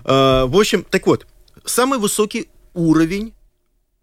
А, 0.06 0.46
в 0.48 0.58
общем, 0.58 0.86
так 0.90 1.06
вот, 1.08 1.28
самый 1.66 2.00
высокий 2.00 2.50
уровень 2.74 3.34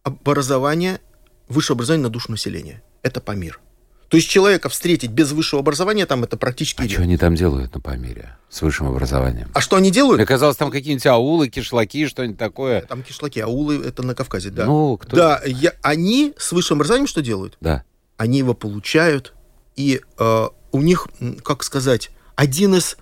образования, 0.02 1.00
высшего 1.48 1.76
образования 1.76 2.04
на 2.04 2.10
душу 2.10 2.30
населения. 2.30 2.82
Это 3.02 3.20
Памир. 3.20 3.60
То 4.08 4.16
есть 4.16 4.28
человека 4.28 4.68
встретить 4.68 5.10
без 5.10 5.30
высшего 5.30 5.60
образования, 5.60 6.04
там 6.04 6.24
это 6.24 6.36
практически... 6.36 6.82
А 6.82 6.88
что 6.88 7.02
они 7.02 7.16
там 7.16 7.36
делают 7.36 7.72
на 7.74 7.80
Памире 7.80 8.36
с 8.48 8.60
высшим 8.60 8.88
образованием? 8.88 9.48
А 9.54 9.60
что 9.60 9.76
они 9.76 9.92
делают? 9.92 10.18
Мне 10.18 10.26
казалось, 10.26 10.56
там 10.56 10.72
какие-нибудь 10.72 11.06
аулы, 11.06 11.48
кишлаки, 11.48 12.08
что-нибудь 12.08 12.36
такое. 12.36 12.82
Там 12.82 13.04
кишлаки, 13.04 13.38
аулы, 13.38 13.84
это 13.84 14.02
на 14.02 14.16
Кавказе, 14.16 14.50
да. 14.50 14.66
Ну, 14.66 14.96
кто... 14.96 15.16
Да, 15.16 15.40
я- 15.46 15.74
они 15.82 16.34
с 16.36 16.50
высшим 16.50 16.78
образованием 16.78 17.06
что 17.06 17.22
делают? 17.22 17.56
Да. 17.60 17.84
они 18.16 18.38
его 18.38 18.52
получают, 18.54 19.32
и 19.76 20.00
э, 20.18 20.48
у 20.72 20.82
них, 20.82 21.06
как 21.44 21.62
сказать, 21.62 22.10
один 22.34 22.74
из 22.74 22.96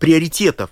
приоритетов 0.00 0.70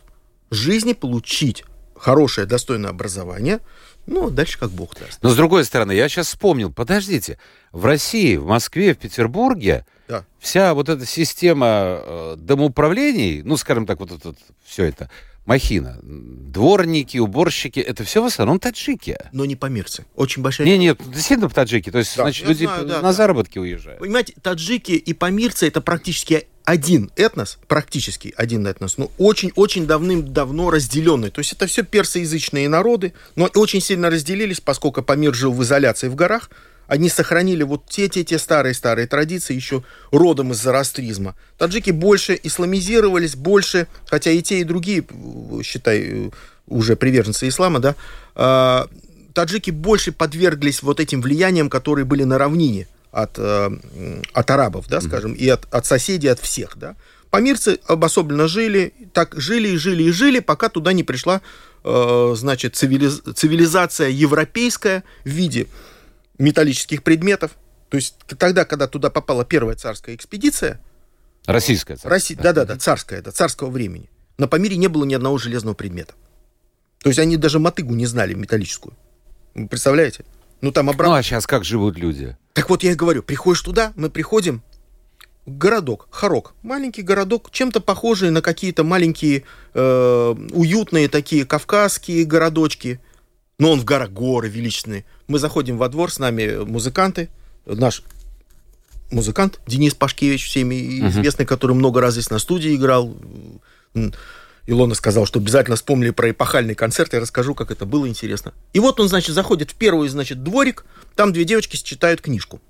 жизни 0.50 0.92
получить 0.92 1.64
хорошее, 1.98 2.46
достойное 2.46 2.90
образование, 2.90 3.61
ну, 4.06 4.30
дальше 4.30 4.58
как 4.58 4.70
Бог 4.70 4.94
даст. 4.98 5.18
Но 5.22 5.28
с 5.28 5.37
другой 5.37 5.64
стороны, 5.64 5.92
я 5.92 6.08
сейчас 6.08 6.28
вспомнил, 6.28 6.72
подождите, 6.72 7.38
в 7.72 7.84
России, 7.84 8.37
в 8.37 8.46
Москве, 8.46 8.94
в 8.94 8.98
Петербурге 8.98 9.84
Да. 10.08 10.24
вся 10.38 10.72
вот 10.74 10.88
эта 10.88 11.04
система 11.04 11.66
э, 12.00 12.37
домоуправлений, 12.38 13.42
ну, 13.42 13.56
скажем 13.56 13.87
так, 13.87 14.00
вот 14.00 14.12
это 14.12 14.34
все 14.64 14.84
это, 14.84 15.11
махина, 15.48 15.98
дворники, 16.02 17.16
уборщики, 17.16 17.80
это 17.80 18.04
все 18.04 18.22
в 18.22 18.26
основном 18.26 18.61
таджики. 18.61 19.16
Но 19.32 19.46
не 19.46 19.56
помирцы. 19.56 20.04
Очень 20.14 20.42
большая... 20.42 20.66
Не, 20.66 20.76
нет, 20.76 21.00
действительно 21.06 21.48
таджики. 21.48 21.90
То 21.90 21.98
есть, 21.98 22.14
Да, 22.16 22.24
значит, 22.24 22.42
я 22.42 22.48
люди 22.50 22.64
знаю, 22.64 22.87
да, 22.87 22.96
на 22.96 23.02
да. 23.02 23.12
заработки 23.14 23.58
уезжают. 23.58 23.98
Понимаете, 23.98 24.34
таджики 24.42 24.92
и 24.92 25.12
памирцы 25.14 25.66
это 25.66 25.80
практически 25.80 26.46
один 26.66 27.11
этнос, 27.16 27.58
практически 27.66 28.34
один 28.37 28.66
этнос, 28.66 28.98
но 28.98 29.11
очень-очень 29.16 29.87
давным-давно 29.87 30.70
разделенный. 30.70 31.30
То 31.30 31.38
есть 31.38 31.54
это 31.54 31.66
все 31.66 31.82
персоязычные 31.82 32.68
народы, 32.68 33.14
но 33.34 33.46
очень 33.54 33.80
сильно 33.80 34.11
разделились, 34.11 34.61
поскольку 34.61 35.02
Памир 35.02 35.34
жил 35.34 35.54
в 35.54 35.62
изоляции 35.62 36.08
в 36.08 36.14
горах. 36.14 36.50
Они 36.88 37.11
сохранили 37.11 37.62
вот 37.62 37.87
те-те-те 37.87 38.38
старые-старые 38.38 39.07
традиции 39.07 39.55
еще 39.55 39.85
родом 40.11 40.53
из 40.53 40.57
зороастризма. 40.57 41.37
Таджики 41.59 41.90
больше 41.90 42.38
исламизировались, 42.42 43.37
больше, 43.37 43.87
хотя 44.07 44.31
и 44.31 44.42
те, 44.42 44.61
и 44.61 44.64
другие, 44.64 45.05
считай, 45.62 46.33
уже 46.66 46.96
приверженцы 46.96 47.46
ислама, 47.46 47.79
да, 47.79 47.94
а, 48.35 48.88
таджики 49.35 49.70
больше 49.70 50.12
подверглись 50.12 50.83
вот 50.83 50.98
этим 50.98 51.20
влияниям, 51.20 51.68
которые 51.68 52.07
были 52.07 52.24
на 52.24 52.38
равнине 52.38 52.88
от, 53.12 53.38
э, 53.38 53.70
от 54.33 54.51
арабов, 54.51 54.87
да, 54.88 55.01
скажем, 55.01 55.33
и 55.33 55.48
от, 55.48 55.66
от 55.72 55.87
соседей, 55.87 56.29
от 56.29 56.40
всех, 56.40 56.77
да. 56.77 56.96
Памирцы 57.31 57.79
обособленно 57.87 58.48
жили, 58.48 58.94
так 59.12 59.35
жили 59.38 59.68
и 59.68 59.77
жили 59.77 60.05
и 60.05 60.11
жили, 60.11 60.40
пока 60.40 60.68
туда 60.70 60.92
не 60.92 61.05
пришла, 61.05 61.42
э, 61.85 62.35
значит, 62.37 62.74
цивилиз- 62.74 63.35
цивилизация 63.35 64.09
европейская 64.09 65.05
в 65.24 65.29
виде 65.29 65.66
металлических 66.38 67.03
предметов. 67.03 67.53
То 67.88 67.96
есть 67.96 68.16
тогда, 68.38 68.64
когда 68.64 68.87
туда 68.87 69.11
попала 69.11 69.44
первая 69.44 69.77
царская 69.77 70.14
экспедиция, 70.14 70.81
Российская. 71.46 71.94
царство, 71.94 72.11
Россия, 72.11 72.37
да-да-да, 72.38 72.77
царская, 72.77 73.22
да, 73.22 73.31
царского 73.31 73.70
времени. 73.70 74.11
На 74.37 74.46
Памире 74.48 74.77
не 74.77 74.88
было 74.88 75.05
ни 75.05 75.14
одного 75.14 75.38
железного 75.38 75.74
предмета. 75.74 76.14
То 77.03 77.09
есть 77.09 77.18
они 77.18 77.37
даже 77.37 77.59
мотыгу 77.59 77.94
не 77.94 78.07
знали 78.07 78.35
металлическую. 78.35 78.94
Вы 79.55 79.66
представляете? 79.68 80.24
Ну 80.61 80.72
там 80.72 80.87
Ну, 80.87 80.92
обратно. 80.92 81.16
а 81.18 81.22
сейчас 81.22 81.46
как 81.46 81.64
живут 81.64 81.96
люди? 81.96 82.37
Так 82.53 82.68
вот 82.68 82.83
я 82.83 82.92
и 82.92 82.94
говорю, 82.94 83.22
приходишь 83.22 83.62
туда, 83.62 83.92
мы 83.96 84.11
приходим, 84.11 84.62
городок, 85.46 86.09
Харок, 86.11 86.55
маленький 86.62 87.03
городок, 87.03 87.51
чем-то 87.51 87.81
похожий 87.81 88.31
на 88.31 88.42
какие-то 88.42 88.85
маленькие 88.85 89.44
э, 89.74 90.35
уютные 90.53 91.09
такие 91.09 91.46
кавказские 91.46 92.24
городочки, 92.24 93.01
но 93.59 93.73
он 93.73 93.81
в 93.81 93.85
горах, 93.85 94.11
горы 94.11 94.49
величественные. 94.49 95.05
Мы 95.27 95.38
заходим 95.38 95.79
во 95.79 95.88
двор, 95.88 96.12
с 96.12 96.18
нами 96.18 96.64
музыканты, 96.64 97.29
наш 97.66 98.03
музыкант 99.11 99.61
Денис 99.66 99.94
Пашкевич, 99.94 100.47
всеми 100.47 101.09
известный, 101.09 101.44
который 101.44 101.75
много 101.75 102.01
раз 102.01 102.14
здесь 102.14 102.31
на 102.31 102.38
студии 102.38 102.75
играл. 102.75 103.16
Илона 104.66 104.94
сказал, 104.94 105.25
что 105.27 105.40
обязательно 105.40 105.77
вспомнили 105.77 106.11
про 106.11 106.31
эпохальный 106.31 106.75
концерт, 106.75 107.14
я 107.14 107.21
расскажу, 107.21 107.55
как 107.55 107.71
это 107.71 107.87
было 107.87 108.07
интересно. 108.07 108.53
И 108.75 108.81
вот 108.81 109.01
он, 109.01 109.09
значит, 109.09 109.35
заходит 109.35 109.71
в 109.71 109.75
первый, 109.75 110.09
значит, 110.11 110.44
дворик, 110.44 110.85
там 111.16 111.33
две 111.33 111.44
девочки 111.44 111.77
читают 111.77 112.21
книжку. 112.21 112.61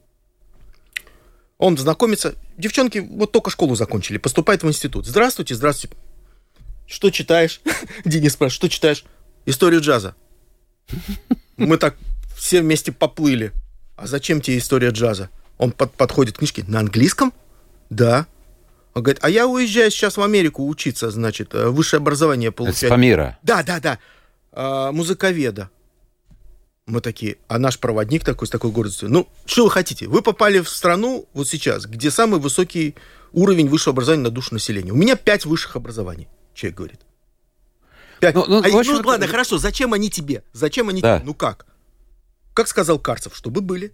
Он 1.59 1.77
знакомится, 1.77 2.37
девчонки 2.57 2.99
вот 2.99 3.33
только 3.33 3.51
школу 3.51 3.75
закончили, 3.75 4.19
поступают 4.19 4.63
в 4.63 4.69
институт. 4.69 5.07
Здравствуйте, 5.07 5.57
здравствуйте. 5.57 5.97
Что 6.87 7.11
читаешь? 7.11 7.61
Денис 8.05 8.33
спрашивает, 8.33 8.55
что 8.55 8.69
читаешь? 8.69 9.05
Историю 9.45 9.81
джаза. 9.81 10.15
Мы 11.57 11.77
так 11.77 11.97
все 12.37 12.61
вместе 12.63 12.93
поплыли. 12.93 13.53
А 13.97 14.07
зачем 14.07 14.41
тебе 14.41 14.59
история 14.59 14.91
джаза? 14.91 15.29
Он 15.59 15.73
под- 15.73 15.93
подходит 15.93 16.37
к 16.37 16.39
книжке. 16.39 16.65
На 16.69 16.81
английском? 16.81 17.33
Да. 17.91 18.27
Он 18.95 19.03
говорит, 19.03 19.23
а 19.25 19.31
я 19.31 19.47
уезжаю 19.47 19.91
сейчас 19.91 20.17
в 20.17 20.23
Америку 20.23 20.67
учиться, 20.67 21.11
значит, 21.11 21.55
э, 21.55 21.69
высшее 21.69 21.99
образование 21.99 22.49
Это 22.49 22.57
получать. 22.57 22.91
Памира. 22.91 23.39
Да, 23.43 23.63
да, 23.63 23.81
да. 23.81 23.99
А, 24.53 24.93
музыковеда. 24.93 25.71
Мы 26.87 27.01
такие, 27.01 27.37
а 27.49 27.59
наш 27.59 27.79
проводник 27.79 28.25
такой, 28.25 28.47
с 28.47 28.51
такой 28.51 28.71
гордостью. 28.71 29.11
Ну, 29.11 29.29
что 29.45 29.65
вы 29.65 29.71
хотите? 29.71 30.07
Вы 30.07 30.23
попали 30.23 30.61
в 30.61 30.69
страну 30.71 31.29
вот 31.35 31.47
сейчас, 31.47 31.85
где 31.87 32.11
самый 32.11 32.41
высокий 32.41 32.95
уровень 33.33 33.69
высшего 33.69 33.93
образования 33.93 34.23
на 34.23 34.31
душу 34.31 34.55
населения. 34.55 34.93
У 34.93 34.97
меня 34.97 35.17
пять 35.17 35.45
высших 35.45 35.77
образований, 35.77 36.29
человек 36.55 36.77
говорит. 36.79 37.01
Ну, 38.21 38.45
ну, 38.47 38.57
А, 38.63 38.67
общем, 38.67 38.93
ну, 38.95 39.01
это- 39.01 39.09
ладно, 39.09 39.27
хорошо, 39.27 39.59
зачем 39.59 39.93
они 39.93 40.11
тебе? 40.11 40.43
Зачем 40.53 40.89
они 40.89 41.01
Да. 41.01 41.19
тебе? 41.19 41.27
Ну 41.27 41.35
как? 41.35 41.67
Как 42.55 42.69
сказал 42.69 42.99
Карцев, 42.99 43.37
чтобы 43.37 43.61
были. 43.61 43.93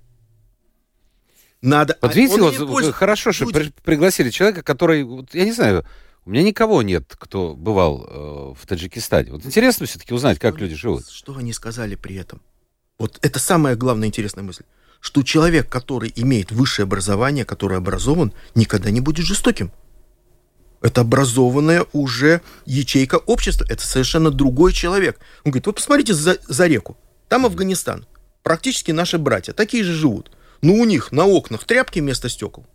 Надо. 1.62 1.96
Вот 2.02 2.10
а 2.10 2.14
видите, 2.14 2.40
вот 2.40 2.56
пользуется. 2.56 2.92
хорошо, 2.92 3.32
что 3.32 3.46
при- 3.46 3.72
пригласили 3.82 4.30
человека, 4.30 4.62
который, 4.62 5.02
вот, 5.04 5.34
я 5.34 5.44
не 5.44 5.52
знаю, 5.52 5.84
У 6.26 6.30
меня 6.30 6.42
никого 6.42 6.80
нет, 6.80 7.14
кто 7.18 7.54
бывал 7.54 8.06
э, 8.08 8.54
в 8.58 8.66
Таджикистане. 8.66 9.30
Вот 9.32 9.44
интересно 9.44 9.84
все-таки 9.84 10.14
узнать, 10.14 10.38
как 10.38 10.58
люди 10.58 10.74
живут. 10.74 11.06
Что 11.06 11.36
они 11.36 11.52
сказали 11.52 11.96
при 11.96 12.16
этом? 12.16 12.40
Вот 12.98 13.18
это 13.20 13.38
самая 13.38 13.76
главная 13.76 14.08
интересная 14.08 14.42
мысль. 14.42 14.62
Что 15.00 15.22
человек, 15.22 15.68
который 15.68 16.10
имеет 16.16 16.50
высшее 16.50 16.84
образование, 16.84 17.44
который 17.44 17.76
образован, 17.76 18.32
никогда 18.54 18.90
не 18.90 19.02
будет 19.02 19.26
жестоким. 19.26 19.70
Это 20.85 21.01
образованная 21.01 21.87
уже 21.95 22.43
ячейка 22.66 23.14
общества. 23.14 23.64
Это 23.70 23.82
совершенно 23.87 24.30
другой 24.30 24.74
человек. 24.74 25.18
Он 25.43 25.51
говорит, 25.51 25.66
вы 25.66 25.72
посмотрите 25.72 26.12
за, 26.12 26.37
за 26.47 26.66
реку. 26.66 26.99
Там 27.30 27.47
Афганистан. 27.47 28.05
Практически 28.43 28.91
наши 28.91 29.16
братья. 29.16 29.55
Такие 29.55 29.82
же 29.82 29.95
живут. 29.95 30.30
Но 30.61 30.74
у 30.74 30.85
них 30.85 31.11
на 31.11 31.24
окнах 31.24 31.64
тряпки 31.64 32.01
вместо 32.01 32.28
стекол. 32.28 32.66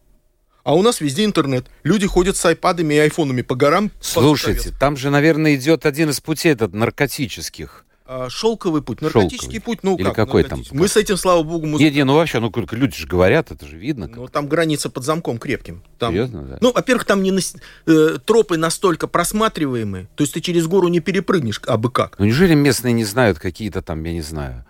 А 0.64 0.74
у 0.74 0.82
нас 0.82 1.02
везде 1.02 1.24
интернет. 1.24 1.68
Люди 1.84 2.08
ходят 2.08 2.36
с 2.36 2.44
айпадами 2.46 2.96
и 2.96 2.98
айфонами 2.98 3.44
по 3.44 3.54
горам. 3.54 3.92
Слушайте, 4.02 4.72
там 4.72 4.98
же, 4.98 5.12
наверное, 5.12 5.54
идет 5.54 5.86
один 5.86 6.10
из 6.10 6.20
путей 6.20 6.54
этот 6.54 6.74
наркотических. 6.74 7.86
А, 8.12 8.28
шелковый 8.28 8.82
путь, 8.82 9.02
наркотический 9.02 9.38
Шелковый. 9.58 9.62
путь, 9.62 9.80
ну 9.84 9.96
Или 9.96 10.06
как? 10.06 10.16
какой 10.16 10.44
там? 10.44 10.64
Мы 10.72 10.88
с 10.88 10.98
этим, 10.98 11.16
слава 11.16 11.44
богу, 11.44 11.68
муз- 11.68 11.80
Не, 11.80 11.92
не, 11.92 12.04
ну 12.04 12.16
вообще, 12.16 12.40
ну 12.40 12.50
как 12.50 12.74
люди 12.74 12.98
же 12.98 13.06
говорят, 13.06 13.52
это 13.52 13.68
же 13.68 13.78
видно. 13.78 14.10
Ну, 14.12 14.28
там 14.28 14.48
граница 14.48 14.90
под 14.90 15.04
замком 15.04 15.38
крепким. 15.38 15.84
Там, 16.00 16.14
Серьезно, 16.14 16.42
да? 16.42 16.58
Ну, 16.60 16.72
во-первых, 16.74 17.06
там 17.06 17.22
не 17.22 17.30
нас- 17.30 17.56
э, 17.86 18.18
тропы 18.26 18.58
настолько 18.58 19.06
просматриваемые, 19.06 20.08
то 20.16 20.24
есть 20.24 20.34
ты 20.34 20.42
через 20.42 20.66
гору 20.66 20.88
не 20.88 21.02
перепрыгнешь, 21.02 21.62
а 21.68 21.78
бы 21.78 21.92
как. 21.92 22.18
Ну 22.18 22.26
неужели 22.26 22.56
местные 22.56 22.94
не 22.94 23.06
знают 23.06 23.38
какие-то 23.38 23.84
там, 23.84 24.04
я 24.04 24.12
не 24.12 24.22
знаю. 24.24 24.66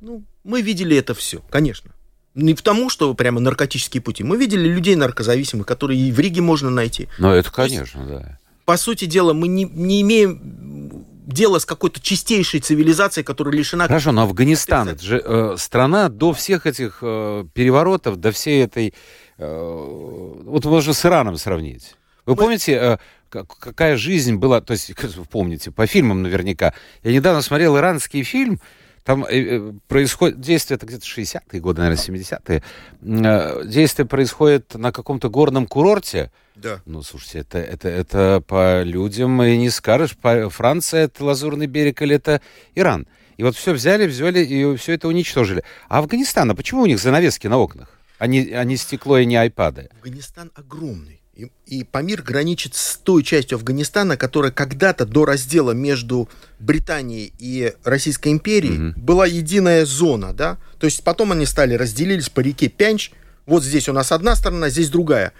Ну, 0.00 0.24
мы 0.42 0.60
видели 0.60 0.96
это 0.96 1.14
все, 1.14 1.38
конечно. 1.50 1.92
Не 2.34 2.54
потому, 2.54 2.90
что 2.90 3.14
прямо 3.14 3.38
наркотические 3.38 4.00
пути. 4.02 4.24
Мы 4.24 4.36
видели 4.36 4.66
людей 4.66 4.96
наркозависимых, 4.96 5.68
которые 5.68 6.00
и 6.00 6.10
в 6.10 6.18
Риге 6.18 6.40
можно 6.40 6.68
найти. 6.68 7.08
Ну 7.18 7.30
это, 7.30 7.52
конечно, 7.52 8.04
да. 8.08 8.38
По 8.64 8.76
сути 8.76 9.04
дела, 9.04 9.34
мы 9.34 9.46
не, 9.46 9.66
не 9.66 10.00
имеем 10.02 11.06
дела 11.26 11.58
с 11.58 11.64
какой-то 11.64 12.00
чистейшей 12.00 12.60
цивилизацией, 12.60 13.24
которая 13.24 13.54
лишена... 13.54 13.86
Хорошо, 13.86 14.12
но 14.12 14.22
Афганистан, 14.22 14.88
это 14.88 15.02
же 15.02 15.22
э, 15.24 15.56
страна 15.58 16.08
до 16.08 16.32
всех 16.32 16.66
этих 16.66 16.98
э, 17.02 17.44
переворотов, 17.54 18.16
до 18.16 18.32
всей 18.32 18.64
этой... 18.64 18.94
э, 19.38 19.44
вот 20.44 20.64
можно 20.64 20.92
с 20.92 21.04
Ираном 21.06 21.36
сравнить. 21.36 21.94
Вы 22.26 22.34
Мы- 22.34 22.36
помните, 22.42 22.72
э, 22.72 22.98
как- 23.28 23.56
какая 23.58 23.96
жизнь 23.96 24.36
была, 24.36 24.60
то 24.60 24.72
есть, 24.72 24.92
вы 25.16 25.24
помните, 25.30 25.70
по 25.70 25.86
фильмам 25.86 26.22
наверняка. 26.22 26.74
Я 27.02 27.12
недавно 27.12 27.42
смотрел 27.42 27.76
иранский 27.76 28.22
фильм, 28.24 28.60
там 29.04 29.24
э, 29.24 29.28
э, 29.30 29.72
происходит, 29.88 30.40
действие, 30.40 30.76
это 30.76 30.86
где-то 30.86 31.04
60-е 31.04 31.60
годы, 31.60 31.80
наверное, 31.80 32.02
70-е. 32.02 32.62
Э, 33.02 33.66
действие 33.66 34.06
происходит 34.06 34.74
на 34.74 34.92
каком-то 34.92 35.28
горном 35.28 35.66
курорте, 35.66 36.30
Да. 36.54 36.80
ну, 36.84 37.02
слушайте, 37.02 37.40
это, 37.40 37.58
это, 37.58 37.88
это 37.88 38.42
по 38.46 38.82
людям 38.82 39.42
и 39.42 39.56
не 39.56 39.70
скажешь, 39.70 40.16
по, 40.16 40.48
Франция 40.50 41.04
это 41.04 41.24
Лазурный 41.24 41.66
берег 41.66 42.02
или 42.02 42.16
это 42.16 42.40
Иран. 42.74 43.06
И 43.38 43.42
вот 43.42 43.56
все 43.56 43.72
взяли, 43.72 44.06
взяли 44.06 44.40
и 44.44 44.76
все 44.76 44.92
это 44.92 45.08
уничтожили. 45.08 45.64
А 45.88 45.98
Афганистан, 45.98 46.50
а 46.50 46.54
почему 46.54 46.82
у 46.82 46.86
них 46.86 47.00
занавески 47.00 47.48
на 47.48 47.58
окнах? 47.58 47.88
А 48.18 48.26
не, 48.28 48.50
а 48.52 48.62
не 48.62 48.76
стекло 48.76 49.18
и 49.18 49.26
не 49.26 49.34
айпады? 49.36 49.88
Афганистан 49.96 50.52
огромный. 50.54 51.21
И, 51.34 51.50
и 51.66 51.82
Памир 51.84 52.22
граничит 52.22 52.74
с 52.74 52.98
той 52.98 53.22
частью 53.22 53.56
Афганистана, 53.56 54.18
которая 54.18 54.52
когда-то 54.52 55.06
до 55.06 55.24
раздела 55.24 55.72
между 55.72 56.28
Британией 56.58 57.32
и 57.38 57.72
Российской 57.84 58.32
империей 58.32 58.78
Мгм. 58.78 59.00
была 59.00 59.24
единая 59.26 59.86
зона, 59.86 60.34
да? 60.34 60.58
То 60.78 60.84
есть 60.86 61.02
потом 61.02 61.32
они 61.32 61.46
стали 61.46 61.74
разделились 61.74 62.28
по 62.28 62.40
реке 62.40 62.68
Пянч. 62.68 63.12
Вот 63.46 63.64
здесь 63.64 63.88
у 63.88 63.92
нас 63.94 64.12
одна 64.12 64.36
сторона, 64.36 64.68
здесь 64.68 64.90
другая. 64.90 65.32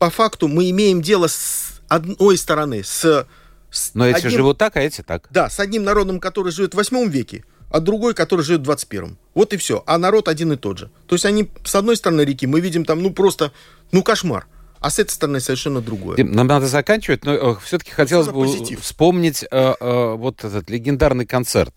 По 0.00 0.10
факту 0.10 0.48
мы 0.48 0.68
имеем 0.70 1.00
дело 1.00 1.28
с 1.28 1.80
одной 1.88 2.36
стороны, 2.38 2.82
с... 2.82 3.26
с 3.70 3.90
Но 3.94 4.06
эти 4.08 4.18
одним- 4.18 4.32
живут 4.32 4.58
так, 4.58 4.76
а 4.76 4.80
эти 4.80 5.02
так. 5.02 5.28
Да, 5.30 5.48
с 5.48 5.60
одним 5.60 5.84
народом, 5.84 6.18
который 6.18 6.50
живет 6.50 6.74
в 6.74 6.76
8 6.76 7.08
веке, 7.08 7.44
а 7.70 7.78
другой, 7.78 8.14
который 8.14 8.42
живет 8.44 8.60
в 8.62 8.64
21. 8.64 9.16
Вот 9.34 9.52
и 9.52 9.56
все. 9.56 9.84
А 9.86 9.96
народ 9.96 10.26
один 10.26 10.52
и 10.52 10.56
тот 10.56 10.78
же. 10.78 10.90
То 11.06 11.14
есть 11.14 11.24
они 11.24 11.48
с 11.64 11.74
одной 11.76 11.96
стороны 11.96 12.22
реки, 12.22 12.46
мы 12.48 12.60
видим 12.60 12.84
там, 12.84 13.00
ну 13.00 13.12
просто, 13.12 13.52
ну 13.92 14.02
кошмар. 14.02 14.48
А 14.86 14.90
с 14.90 15.00
этой 15.00 15.10
стороны 15.10 15.40
совершенно 15.40 15.80
другое. 15.80 16.16
Нам 16.24 16.46
надо 16.46 16.68
заканчивать, 16.68 17.24
но 17.24 17.56
все-таки 17.56 17.90
хотелось 17.90 18.28
бы 18.28 18.44
позитив? 18.44 18.80
вспомнить 18.80 19.42
э, 19.42 19.48
э, 19.50 20.14
вот 20.14 20.44
этот 20.44 20.70
легендарный 20.70 21.26
концерт. 21.26 21.74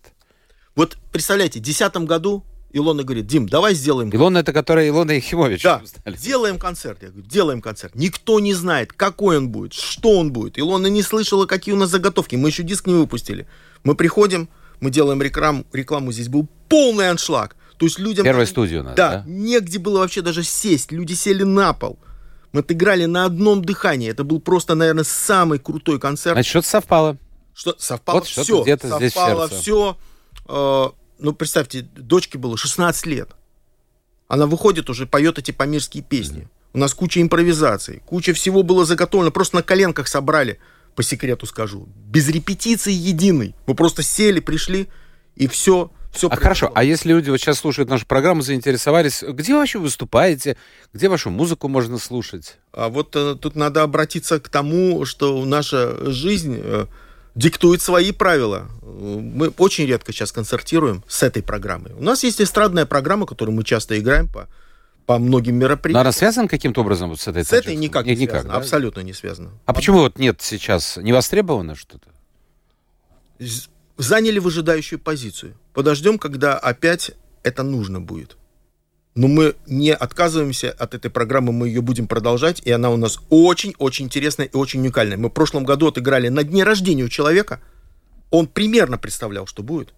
Вот 0.76 0.96
представляете, 1.10 1.58
в 1.58 1.62
2010 1.64 2.06
году 2.06 2.44
Илона 2.72 3.02
говорит, 3.02 3.26
Дим, 3.26 3.48
давай 3.48 3.74
сделаем 3.74 4.14
Илона 4.14 4.38
это 4.38 4.52
которая 4.52 4.86
Илона 4.88 5.10
Ехимович. 5.10 5.64
Да, 5.64 5.82
стали. 5.84 6.16
делаем 6.18 6.60
концерт. 6.60 7.02
Я 7.02 7.08
говорю, 7.08 7.26
делаем 7.26 7.60
концерт. 7.60 7.96
Никто 7.96 8.38
не 8.38 8.54
знает, 8.54 8.92
какой 8.92 9.38
он 9.38 9.48
будет, 9.48 9.72
что 9.72 10.16
он 10.16 10.30
будет. 10.30 10.56
Илона 10.56 10.86
не 10.86 11.02
слышала, 11.02 11.46
какие 11.46 11.74
у 11.74 11.78
нас 11.78 11.90
заготовки. 11.90 12.36
Мы 12.36 12.50
еще 12.50 12.62
диск 12.62 12.86
не 12.86 12.94
выпустили. 12.94 13.48
Мы 13.82 13.96
приходим, 13.96 14.48
мы 14.78 14.92
делаем 14.92 15.20
рекламу. 15.20 15.66
Рекламу 15.72 16.12
здесь 16.12 16.28
был 16.28 16.48
полный 16.68 17.10
аншлаг. 17.10 17.56
То 17.76 17.86
есть 17.86 17.98
людям... 17.98 18.24
Первая 18.24 18.46
студия 18.46 18.82
у 18.82 18.84
нас, 18.84 18.94
Да, 18.94 19.10
да? 19.10 19.24
негде 19.26 19.80
было 19.80 19.98
вообще 19.98 20.22
даже 20.22 20.44
сесть. 20.44 20.92
Люди 20.92 21.14
сели 21.14 21.42
на 21.42 21.72
пол. 21.72 21.98
Мы 22.52 22.60
отыграли 22.60 23.04
на 23.04 23.24
одном 23.24 23.64
дыхании. 23.64 24.10
Это 24.10 24.24
был 24.24 24.40
просто, 24.40 24.74
наверное, 24.74 25.04
самый 25.04 25.58
крутой 25.58 26.00
концерт. 26.00 26.34
Значит, 26.34 26.50
что-то 26.50 26.68
совпало. 26.68 27.16
Что 27.54 27.74
совпало 27.78 28.16
Вот 28.16 28.26
все. 28.26 28.62
где-то 28.62 28.96
здесь 28.96 29.12
совпало 29.12 29.48
сердце. 29.48 29.60
все. 29.62 29.96
ну, 31.18 31.32
представьте, 31.32 31.82
дочке 31.82 32.38
было 32.38 32.56
16 32.56 33.06
лет. 33.06 33.30
Она 34.28 34.46
выходит 34.46 34.88
уже, 34.90 35.06
поет 35.06 35.38
эти 35.38 35.50
памирские 35.50 36.02
песни. 36.02 36.48
У 36.72 36.78
нас 36.78 36.94
куча 36.94 37.20
импровизаций, 37.20 38.00
куча 38.06 38.32
всего 38.32 38.62
было 38.62 38.84
заготовлено. 38.84 39.32
Просто 39.32 39.56
на 39.56 39.62
коленках 39.62 40.06
собрали, 40.06 40.60
по 40.94 41.02
секрету 41.02 41.46
скажу. 41.46 41.88
Без 42.06 42.28
репетиции 42.28 42.92
единой. 42.92 43.54
Мы 43.66 43.74
просто 43.74 44.02
сели, 44.02 44.38
пришли, 44.40 44.88
и 45.34 45.48
все, 45.48 45.90
все 46.12 46.28
А 46.28 46.36
хорошо, 46.36 46.72
а 46.74 46.82
если 46.84 47.10
люди 47.10 47.30
вот 47.30 47.38
сейчас 47.38 47.58
слушают 47.58 47.88
нашу 47.88 48.06
программу, 48.06 48.42
заинтересовались, 48.42 49.22
где 49.22 49.54
вообще 49.54 49.78
выступаете, 49.78 50.56
где 50.92 51.08
вашу 51.08 51.30
музыку 51.30 51.68
можно 51.68 51.98
слушать? 51.98 52.58
А 52.72 52.88
вот 52.88 53.14
э, 53.16 53.36
тут 53.40 53.54
надо 53.56 53.82
обратиться 53.82 54.40
к 54.40 54.48
тому, 54.48 55.04
что 55.04 55.44
наша 55.44 56.10
жизнь 56.10 56.56
э, 56.58 56.86
диктует 57.34 57.80
свои 57.80 58.10
правила. 58.12 58.68
Мы 58.82 59.48
очень 59.56 59.86
редко 59.86 60.12
сейчас 60.12 60.32
концертируем 60.32 61.04
с 61.06 61.22
этой 61.22 61.42
программой. 61.42 61.92
У 61.92 62.02
нас 62.02 62.24
есть 62.24 62.40
эстрадная 62.40 62.86
программа, 62.86 63.26
которую 63.26 63.54
мы 63.54 63.62
часто 63.64 63.98
играем 63.98 64.26
по, 64.28 64.48
по 65.06 65.18
многим 65.18 65.54
Но 65.58 65.60
мероприятиям. 65.66 66.00
она 66.00 66.12
связана 66.12 66.48
каким-то 66.48 66.80
образом 66.80 67.10
вот 67.10 67.20
с 67.20 67.28
этой 67.28 67.44
С 67.44 67.52
этой 67.52 67.76
никак 67.76 68.04
не 68.06 68.16
Никак, 68.16 68.30
связано, 68.30 68.52
да? 68.54 68.58
абсолютно 68.58 69.00
не 69.00 69.12
связано. 69.12 69.50
А 69.64 69.72
почему 69.72 69.98
вот 69.98 70.18
нет 70.18 70.40
сейчас? 70.42 70.96
Не 70.96 71.12
востребовано 71.12 71.76
что-то? 71.76 72.08
Заняли 74.00 74.38
выжидающую 74.38 74.98
позицию. 74.98 75.58
Подождем, 75.74 76.18
когда 76.18 76.56
опять 76.56 77.10
это 77.42 77.62
нужно 77.62 78.00
будет. 78.00 78.38
Но 79.14 79.28
мы 79.28 79.56
не 79.66 79.92
отказываемся 79.92 80.70
от 80.70 80.94
этой 80.94 81.10
программы, 81.10 81.52
мы 81.52 81.68
ее 81.68 81.82
будем 81.82 82.06
продолжать, 82.06 82.62
и 82.64 82.70
она 82.70 82.88
у 82.88 82.96
нас 82.96 83.18
очень-очень 83.28 84.06
интересная 84.06 84.46
и 84.46 84.56
очень 84.56 84.80
уникальная. 84.80 85.18
Мы 85.18 85.28
в 85.28 85.32
прошлом 85.34 85.64
году 85.64 85.88
отыграли 85.88 86.28
на 86.28 86.44
дне 86.44 86.64
рождения 86.64 87.04
у 87.04 87.10
человека. 87.10 87.60
Он 88.30 88.46
примерно 88.46 88.96
представлял, 88.96 89.46
что 89.46 89.62
будет. 89.62 89.92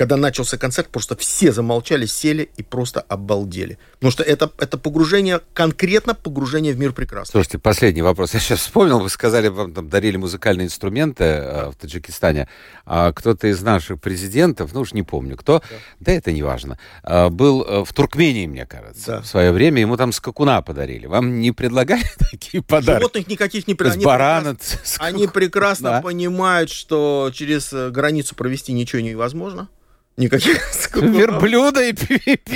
Когда 0.00 0.16
начался 0.16 0.56
концерт, 0.56 0.88
просто 0.88 1.14
все 1.14 1.52
замолчали, 1.52 2.06
сели 2.06 2.48
и 2.56 2.62
просто 2.62 3.02
обалдели. 3.02 3.76
Потому 3.98 4.10
что 4.10 4.22
это, 4.22 4.50
это 4.56 4.78
погружение, 4.78 5.42
конкретно 5.52 6.14
погружение 6.14 6.72
в 6.72 6.78
мир 6.78 6.94
прекрасного. 6.94 7.42
Слушайте, 7.42 7.58
последний 7.58 8.00
вопрос. 8.00 8.32
Я 8.32 8.40
сейчас 8.40 8.60
вспомнил, 8.60 8.98
вы 9.00 9.10
сказали, 9.10 9.48
вам 9.48 9.74
там 9.74 9.90
дарили 9.90 10.16
музыкальные 10.16 10.68
инструменты 10.68 11.24
э, 11.24 11.70
в 11.70 11.76
Таджикистане. 11.76 12.48
А 12.86 13.12
кто-то 13.12 13.46
из 13.48 13.60
наших 13.60 14.00
президентов, 14.00 14.72
ну 14.72 14.80
уж 14.80 14.94
не 14.94 15.02
помню 15.02 15.36
кто, 15.36 15.60
да, 15.98 16.12
это 16.12 16.32
не 16.32 16.42
важно, 16.42 16.78
а, 17.02 17.28
был 17.28 17.62
э, 17.62 17.84
в 17.84 17.92
Туркмении, 17.92 18.46
мне 18.46 18.64
кажется, 18.64 19.06
Да. 19.16 19.20
в 19.20 19.26
свое 19.26 19.52
время. 19.52 19.82
Ему 19.82 19.98
там 19.98 20.12
скакуна 20.12 20.62
подарили. 20.62 21.04
Вам 21.04 21.40
не 21.40 21.52
предлагали 21.52 22.04
такие 22.30 22.62
подарки? 22.62 23.00
Животных 23.00 23.28
никаких 23.28 23.68
не 23.68 23.76
они 23.78 24.02
барана, 24.02 24.54
прекрасно- 24.54 25.04
Они 25.04 25.28
прекрасно 25.28 25.90
Да. 25.90 26.00
понимают, 26.00 26.70
что 26.70 27.30
через 27.34 27.70
э, 27.74 27.90
границу 27.90 28.34
провести 28.34 28.72
ничего 28.72 29.02
невозможно. 29.02 29.68
Никаких 30.16 30.62
скакунов. 30.72 31.16
верблюда 31.16 31.82
и 31.82 31.94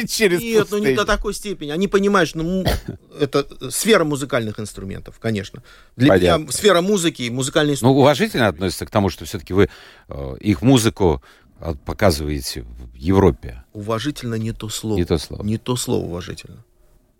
через 0.06 0.40
Нет, 0.40 0.68
ну 0.70 0.78
не 0.78 0.94
до 0.94 1.04
такой 1.04 1.32
степени. 1.34 1.70
Они 1.70 1.88
понимают, 1.88 2.28
что 2.28 2.38
ну, 2.38 2.64
это 3.20 3.46
сфера 3.70 4.04
музыкальных 4.04 4.60
инструментов, 4.60 5.18
конечно. 5.18 5.62
Для 5.96 6.08
Понятно. 6.10 6.42
меня 6.42 6.52
сфера 6.52 6.80
музыки 6.82 7.22
и 7.22 7.30
музыкальные 7.30 7.76
Ну, 7.80 7.92
уважительно 7.96 8.48
относится 8.48 8.86
к 8.86 8.90
тому, 8.90 9.08
что 9.08 9.24
все-таки 9.24 9.54
вы 9.54 9.68
э, 10.08 10.36
их 10.40 10.62
музыку 10.62 11.22
э, 11.60 11.74
показываете 11.86 12.62
в 12.62 12.94
Европе. 12.94 13.64
Уважительно 13.72 14.34
не 14.34 14.52
то 14.52 14.68
слово. 14.68 14.98
Не 14.98 15.04
то 15.04 15.16
слово. 15.18 15.42
Не 15.42 15.56
то 15.58 15.76
слово 15.76 16.04
уважительно. 16.04 16.64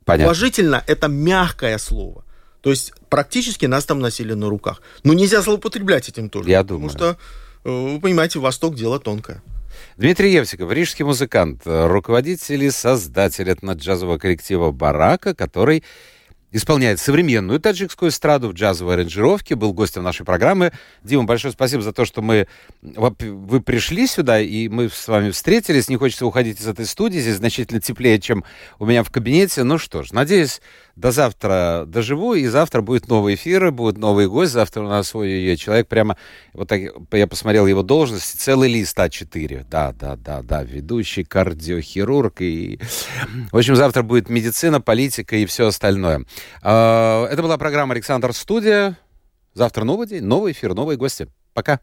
Понятно. 0.05 0.27
Уважительно 0.27 0.85
это 0.87 1.09
мягкое 1.09 1.79
слово. 1.79 2.25
То 2.61 2.71
есть 2.71 2.93
практически 3.09 3.67
нас 3.67 3.85
там 3.87 4.01
носили 4.01 4.35
на 4.35 4.49
руках. 4.49 4.83
Но 5.05 5.15
нельзя 5.15 5.41
злоупотреблять 5.43 6.09
этим 6.09 6.29
тоже. 6.29 6.51
Я 6.51 6.63
потому 6.63 6.89
думаю. 6.89 6.91
что, 6.91 7.17
э, 7.65 7.71
вы 7.95 8.01
понимаете, 8.01 8.39
Восток 8.41 8.75
дело 8.75 8.99
тонкое. 8.99 9.43
Дмитрий 9.97 10.33
Евсиков, 10.33 10.73
рижский 10.73 11.05
музыкант, 11.05 11.63
э, 11.65 11.87
руководитель 11.87 12.65
и 12.65 12.71
создатель 12.71 13.49
этноджазового 13.49 14.19
коллектива 14.19 14.71
«Барака», 14.71 15.35
который 15.35 15.85
исполняет 16.55 17.01
современную 17.01 17.59
таджикскую 17.59 18.11
эстраду 18.11 18.49
в 18.49 18.53
джазовой 18.53 18.95
аранжировке, 18.95 19.57
был 19.57 19.73
гостем 19.73 20.05
нашей 20.05 20.25
программы. 20.25 20.73
Дима, 21.03 21.25
большое 21.25 21.53
спасибо 21.53 21.83
за 21.83 21.93
то, 21.93 22.05
что 22.05 22.23
мы, 22.23 22.47
вы 22.81 23.61
пришли 23.61 24.07
сюда, 24.07 24.41
и 24.41 24.69
мы 24.69 24.89
с 24.89 25.09
вами 25.09 25.31
встретились. 25.31 25.89
Не 25.89 25.97
хочется 25.97 26.27
уходить 26.27 26.61
из 26.61 26.69
этой 26.69 26.87
студии, 26.87 27.19
здесь 27.19 27.37
значительно 27.37 27.81
теплее, 27.81 28.21
чем 28.21 28.45
у 28.79 28.87
меня 28.87 29.03
в 29.03 29.11
кабинете. 29.11 29.65
Ну 29.65 29.79
что 29.79 30.05
ж, 30.05 30.13
надеюсь, 30.13 30.61
до 30.97 31.11
завтра 31.11 31.85
доживу, 31.87 32.35
и 32.35 32.47
завтра 32.47 32.81
будет 32.81 33.09
новый 33.09 33.35
эфир, 33.35 33.71
будет 33.73 33.99
новый 33.99 34.29
гость. 34.29 34.53
Завтра 34.53 34.83
у 34.83 34.89
нас 34.89 35.09
свой 35.09 35.57
человек 35.57 35.89
прямо, 35.89 36.17
вот 36.53 36.69
так, 36.69 36.81
я 37.13 37.27
посмотрел 37.27 37.67
его 37.67 37.83
должность, 37.83 38.41
целый 38.41 38.73
лист 38.73 38.99
А4. 38.99 39.67
Да, 39.69 39.93
да, 39.93 40.17
да, 40.17 40.43
да, 40.43 40.63
ведущий 40.63 41.25
кардиохирург. 41.25 42.41
И... 42.41 42.79
В 43.51 43.57
общем, 43.57 43.77
завтра 43.77 44.03
будет 44.03 44.29
медицина, 44.29 44.81
политика 44.81 45.37
и 45.37 45.47
все 45.47 45.67
остальное. 45.67 46.25
А, 46.63 47.27
это 47.27 47.43
была 47.43 47.59
программа 47.59 47.95
«Александр 47.95 48.33
Студия». 48.33 48.97
Завтра 49.55 49.85
новый 49.85 50.07
день, 50.07 50.25
новый 50.25 50.53
эфир, 50.53 50.75
новые 50.75 50.97
гости. 50.97 51.29
Пока. 51.55 51.81